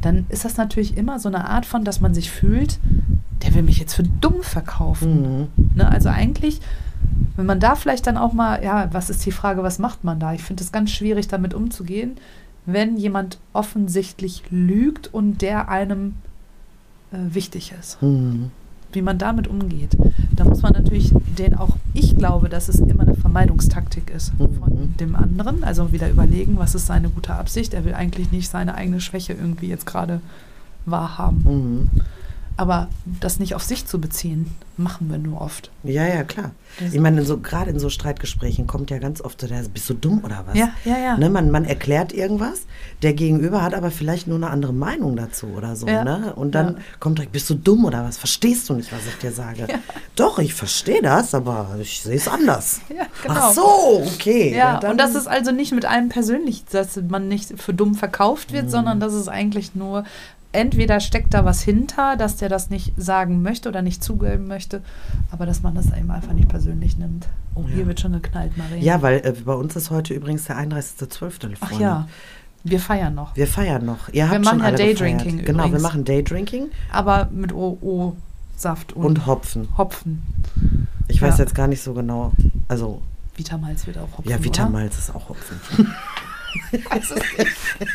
Dann 0.00 0.24
ist 0.28 0.44
das 0.44 0.56
natürlich 0.56 0.96
immer 0.96 1.18
so 1.18 1.28
eine 1.28 1.48
Art 1.50 1.66
von, 1.66 1.84
dass 1.84 2.00
man 2.00 2.14
sich 2.14 2.30
fühlt, 2.30 2.78
der 3.42 3.54
will 3.54 3.62
mich 3.62 3.78
jetzt 3.78 3.94
für 3.94 4.04
dumm 4.04 4.42
verkaufen. 4.42 5.48
Mhm. 5.56 5.74
Ne? 5.74 5.88
Also 5.90 6.08
eigentlich, 6.08 6.60
wenn 7.36 7.46
man 7.46 7.60
da 7.60 7.74
vielleicht 7.74 8.06
dann 8.06 8.16
auch 8.16 8.32
mal, 8.32 8.62
ja, 8.62 8.88
was 8.92 9.10
ist 9.10 9.24
die 9.24 9.32
Frage, 9.32 9.62
was 9.62 9.78
macht 9.78 10.04
man 10.04 10.18
da? 10.20 10.32
Ich 10.34 10.42
finde 10.42 10.62
es 10.62 10.72
ganz 10.72 10.90
schwierig, 10.90 11.28
damit 11.28 11.54
umzugehen, 11.54 12.16
wenn 12.66 12.96
jemand 12.96 13.38
offensichtlich 13.52 14.42
lügt 14.50 15.12
und 15.12 15.40
der 15.40 15.68
einem 15.68 16.16
äh, 17.12 17.16
wichtig 17.34 17.72
ist. 17.78 18.02
Mhm. 18.02 18.50
Wie 18.92 19.02
man 19.02 19.18
damit 19.18 19.48
umgeht. 19.48 19.96
Da 20.34 20.44
muss 20.44 20.62
man 20.62 20.72
natürlich 20.72 21.12
den 21.38 21.54
auch, 21.54 21.76
ich 21.92 22.16
glaube, 22.16 22.48
dass 22.48 22.68
es 22.68 22.76
immer 22.80 23.02
eine 23.02 23.14
Vermeidungstaktik 23.14 24.10
ist 24.10 24.32
von 24.38 24.72
Mhm. 24.72 24.96
dem 24.98 25.14
anderen. 25.14 25.62
Also 25.62 25.92
wieder 25.92 26.08
überlegen, 26.08 26.58
was 26.58 26.74
ist 26.74 26.86
seine 26.86 27.10
gute 27.10 27.34
Absicht. 27.34 27.74
Er 27.74 27.84
will 27.84 27.94
eigentlich 27.94 28.32
nicht 28.32 28.48
seine 28.48 28.74
eigene 28.74 29.00
Schwäche 29.00 29.34
irgendwie 29.34 29.68
jetzt 29.68 29.84
gerade 29.86 30.20
wahrhaben. 30.86 31.42
Mhm. 31.44 32.00
Aber 32.58 32.88
das 33.20 33.38
nicht 33.38 33.54
auf 33.54 33.62
sich 33.62 33.86
zu 33.86 34.00
beziehen, 34.00 34.52
machen 34.76 35.08
wir 35.10 35.16
nur 35.18 35.40
oft. 35.40 35.70
Ja, 35.84 36.04
ja, 36.06 36.24
klar. 36.24 36.50
Ich 36.92 36.98
meine, 36.98 37.24
so, 37.24 37.38
gerade 37.38 37.70
in 37.70 37.78
so 37.78 37.88
Streitgesprächen 37.88 38.66
kommt 38.66 38.90
ja 38.90 38.98
ganz 38.98 39.20
oft 39.20 39.40
so, 39.40 39.46
der, 39.46 39.62
bist 39.72 39.88
du 39.88 39.94
dumm 39.94 40.22
oder 40.24 40.42
was? 40.44 40.58
Ja, 40.58 40.70
ja, 40.84 40.98
ja. 40.98 41.16
Ne, 41.16 41.30
man, 41.30 41.52
man 41.52 41.64
erklärt 41.64 42.12
irgendwas, 42.12 42.62
der 43.02 43.12
Gegenüber 43.14 43.62
hat 43.62 43.74
aber 43.74 43.92
vielleicht 43.92 44.26
nur 44.26 44.36
eine 44.36 44.50
andere 44.50 44.72
Meinung 44.72 45.14
dazu 45.14 45.46
oder 45.56 45.76
so. 45.76 45.86
Ja. 45.86 46.02
Ne? 46.02 46.32
Und 46.34 46.56
dann 46.56 46.74
Ja. 46.74 46.82
kommt 46.98 47.18
direkt, 47.18 47.30
bist 47.32 47.48
du 47.48 47.54
dumm 47.54 47.84
oder 47.84 48.02
was? 48.04 48.18
Verstehst 48.18 48.68
du 48.68 48.74
nicht, 48.74 48.92
was 48.92 49.06
ich 49.06 49.14
dir 49.18 49.30
sage? 49.32 49.66
Ja. 49.68 49.78
Doch, 50.16 50.40
ich 50.40 50.52
verstehe 50.52 51.00
das, 51.00 51.34
aber 51.34 51.76
ich 51.80 52.00
sehe 52.02 52.16
es 52.16 52.26
anders. 52.26 52.80
Ja, 52.90 53.06
genau. 53.22 53.34
Ach 53.38 53.52
so, 53.52 54.02
okay. 54.14 54.52
Ja, 54.56 54.80
und 54.90 54.98
das 54.98 55.14
ist 55.14 55.28
also 55.28 55.52
nicht 55.52 55.70
mit 55.72 55.84
einem 55.84 56.08
persönlich, 56.08 56.64
dass 56.64 56.96
man 57.08 57.28
nicht 57.28 57.60
für 57.60 57.72
dumm 57.72 57.94
verkauft 57.94 58.50
Mhm. 58.50 58.54
wird, 58.54 58.70
sondern 58.72 58.98
das 58.98 59.14
ist 59.14 59.28
eigentlich 59.28 59.76
nur, 59.76 60.02
entweder 60.52 61.00
steckt 61.00 61.34
da 61.34 61.44
was 61.44 61.60
hinter, 61.62 62.16
dass 62.16 62.36
der 62.36 62.48
das 62.48 62.70
nicht 62.70 62.92
sagen 62.96 63.42
möchte 63.42 63.68
oder 63.68 63.82
nicht 63.82 64.02
zugeben 64.02 64.46
möchte, 64.46 64.82
aber 65.30 65.44
dass 65.46 65.62
man 65.62 65.74
das 65.74 65.86
eben 65.92 66.10
einfach 66.10 66.32
nicht 66.32 66.48
persönlich 66.48 66.96
nimmt. 66.96 67.28
Oh, 67.54 67.64
hier 67.66 67.80
Ja. 67.80 67.86
wird 67.86 68.00
schon 68.00 68.12
geknallt, 68.12 68.56
Marie. 68.56 68.80
Ja, 68.80 69.02
weil 69.02 69.18
äh, 69.24 69.32
bei 69.44 69.52
uns 69.54 69.76
ist 69.76 69.90
heute 69.90 70.14
übrigens 70.14 70.44
der 70.44 70.56
31.12. 70.58 71.56
Ach 71.60 71.72
ja, 71.78 72.08
wir 72.64 72.80
feiern 72.80 73.14
noch. 73.14 73.36
Wir 73.36 73.46
feiern 73.46 73.84
noch. 73.84 74.08
Ihr 74.10 74.28
habt 74.28 74.44
machen 74.44 74.60
ja 74.60 74.72
Daydrinking. 74.72 75.44
Genau, 75.44 75.70
wir 75.70 75.80
machen 75.80 76.04
Daydrinking 76.04 76.68
Aber 76.92 77.28
mit 77.32 77.52
OO-Saft 77.52 78.94
und, 78.94 79.04
und 79.04 79.26
Hopfen. 79.26 79.68
Hopfen. 79.76 80.22
Ich 81.08 81.20
weiß 81.22 81.38
Ja. 81.38 81.44
jetzt 81.44 81.54
gar 81.54 81.66
nicht 81.68 81.82
so 81.82 81.94
genau. 81.94 82.32
Also, 82.68 83.02
Vitamalz 83.36 83.86
wird 83.86 83.98
auch 83.98 84.08
Hopfen. 84.18 84.28
ja, 84.28 84.36
oder? 84.36 84.44
Vitamalz 84.44 84.98
ist 84.98 85.14
auch 85.14 85.28
Hopfen. 85.28 85.60
Weiß 86.90 87.10
es 87.10 87.14
nicht. 87.38 87.88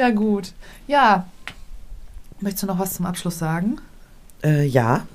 Ja, 0.00 0.10
gut. 0.10 0.52
Ja. 0.86 1.26
Möchtest 2.40 2.62
du 2.62 2.66
noch 2.66 2.78
was 2.78 2.94
zum 2.94 3.06
Abschluss 3.06 3.38
sagen? 3.38 3.76
äh, 4.42 4.64
ja, 4.64 5.06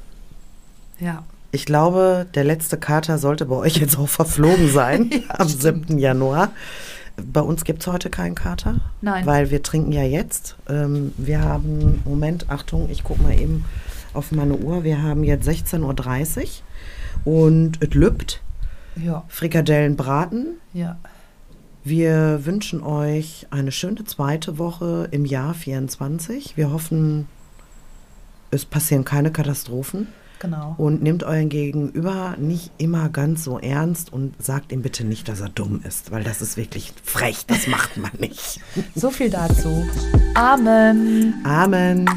Ja. 0.99 1.23
ich 1.51 1.65
glaube, 1.65 2.27
der 2.35 2.43
letzte 2.43 2.77
Kater 2.77 3.17
sollte 3.17 3.45
bei 3.47 3.55
euch 3.55 3.77
jetzt 3.77 3.97
auch 3.97 4.07
verflogen 4.09 4.71
sein 4.71 5.09
Ja, 5.27 5.39
am 5.39 5.49
stimmt. 5.49 5.87
7. 5.87 5.97
Januar. 5.99 6.49
Bei 7.17 7.41
uns 7.41 7.63
gibt 7.63 7.81
es 7.81 7.87
heute 7.87 8.09
keinen 8.09 8.35
Kater, 8.35 8.75
Nein. 9.01 9.25
weil 9.25 9.49
wir 9.49 9.63
trinken 9.63 9.91
ja 9.93 10.03
jetzt. 10.03 10.57
Ähm, 10.69 11.13
wir 11.17 11.41
haben, 11.41 12.01
Moment, 12.05 12.49
Achtung, 12.49 12.89
ich 12.91 13.03
gucke 13.03 13.23
mal 13.23 13.39
eben 13.39 13.65
auf 14.13 14.31
meine 14.31 14.55
Uhr. 14.57 14.83
Wir 14.83 15.01
haben 15.01 15.23
jetzt 15.23 15.47
16.30 15.47 16.61
Uhr 17.23 17.49
und 17.49 17.81
es 17.81 17.93
lübt. 17.93 18.41
ja. 18.97 19.23
Frikadellen 19.29 19.95
braten. 19.95 20.57
Ja. 20.73 20.97
Wir 21.85 22.47
wünschen 22.47 22.81
euch 22.81 23.45
eine 23.51 23.71
schöne 23.71 24.03
zweite 24.05 24.57
Woche 24.57 25.07
im 25.11 25.23
Jahr 25.23 25.53
24. 25.53 26.57
Wir 26.57 26.71
hoffen, 26.71 27.27
es 28.49 28.65
passieren 28.65 29.05
keine 29.05 29.31
Katastrophen. 29.31 30.07
Genau. 30.39 30.73
Und 30.79 31.03
nehmt 31.03 31.23
euren 31.23 31.47
Gegenüber 31.49 32.35
nicht 32.39 32.71
immer 32.79 33.09
ganz 33.09 33.43
so 33.43 33.59
ernst 33.59 34.11
und 34.11 34.33
sagt 34.43 34.71
ihm 34.71 34.81
bitte 34.81 35.05
nicht, 35.05 35.29
dass 35.29 35.41
er 35.41 35.49
dumm 35.49 35.81
ist, 35.87 36.11
weil 36.11 36.23
das 36.23 36.41
ist 36.41 36.57
wirklich 36.57 36.91
frech, 37.03 37.45
das 37.45 37.67
macht 37.67 37.97
man 37.97 38.11
nicht. 38.17 38.59
So 38.95 39.11
viel 39.11 39.29
dazu. 39.29 39.87
Amen. 40.33 41.35
Amen. 41.45 42.09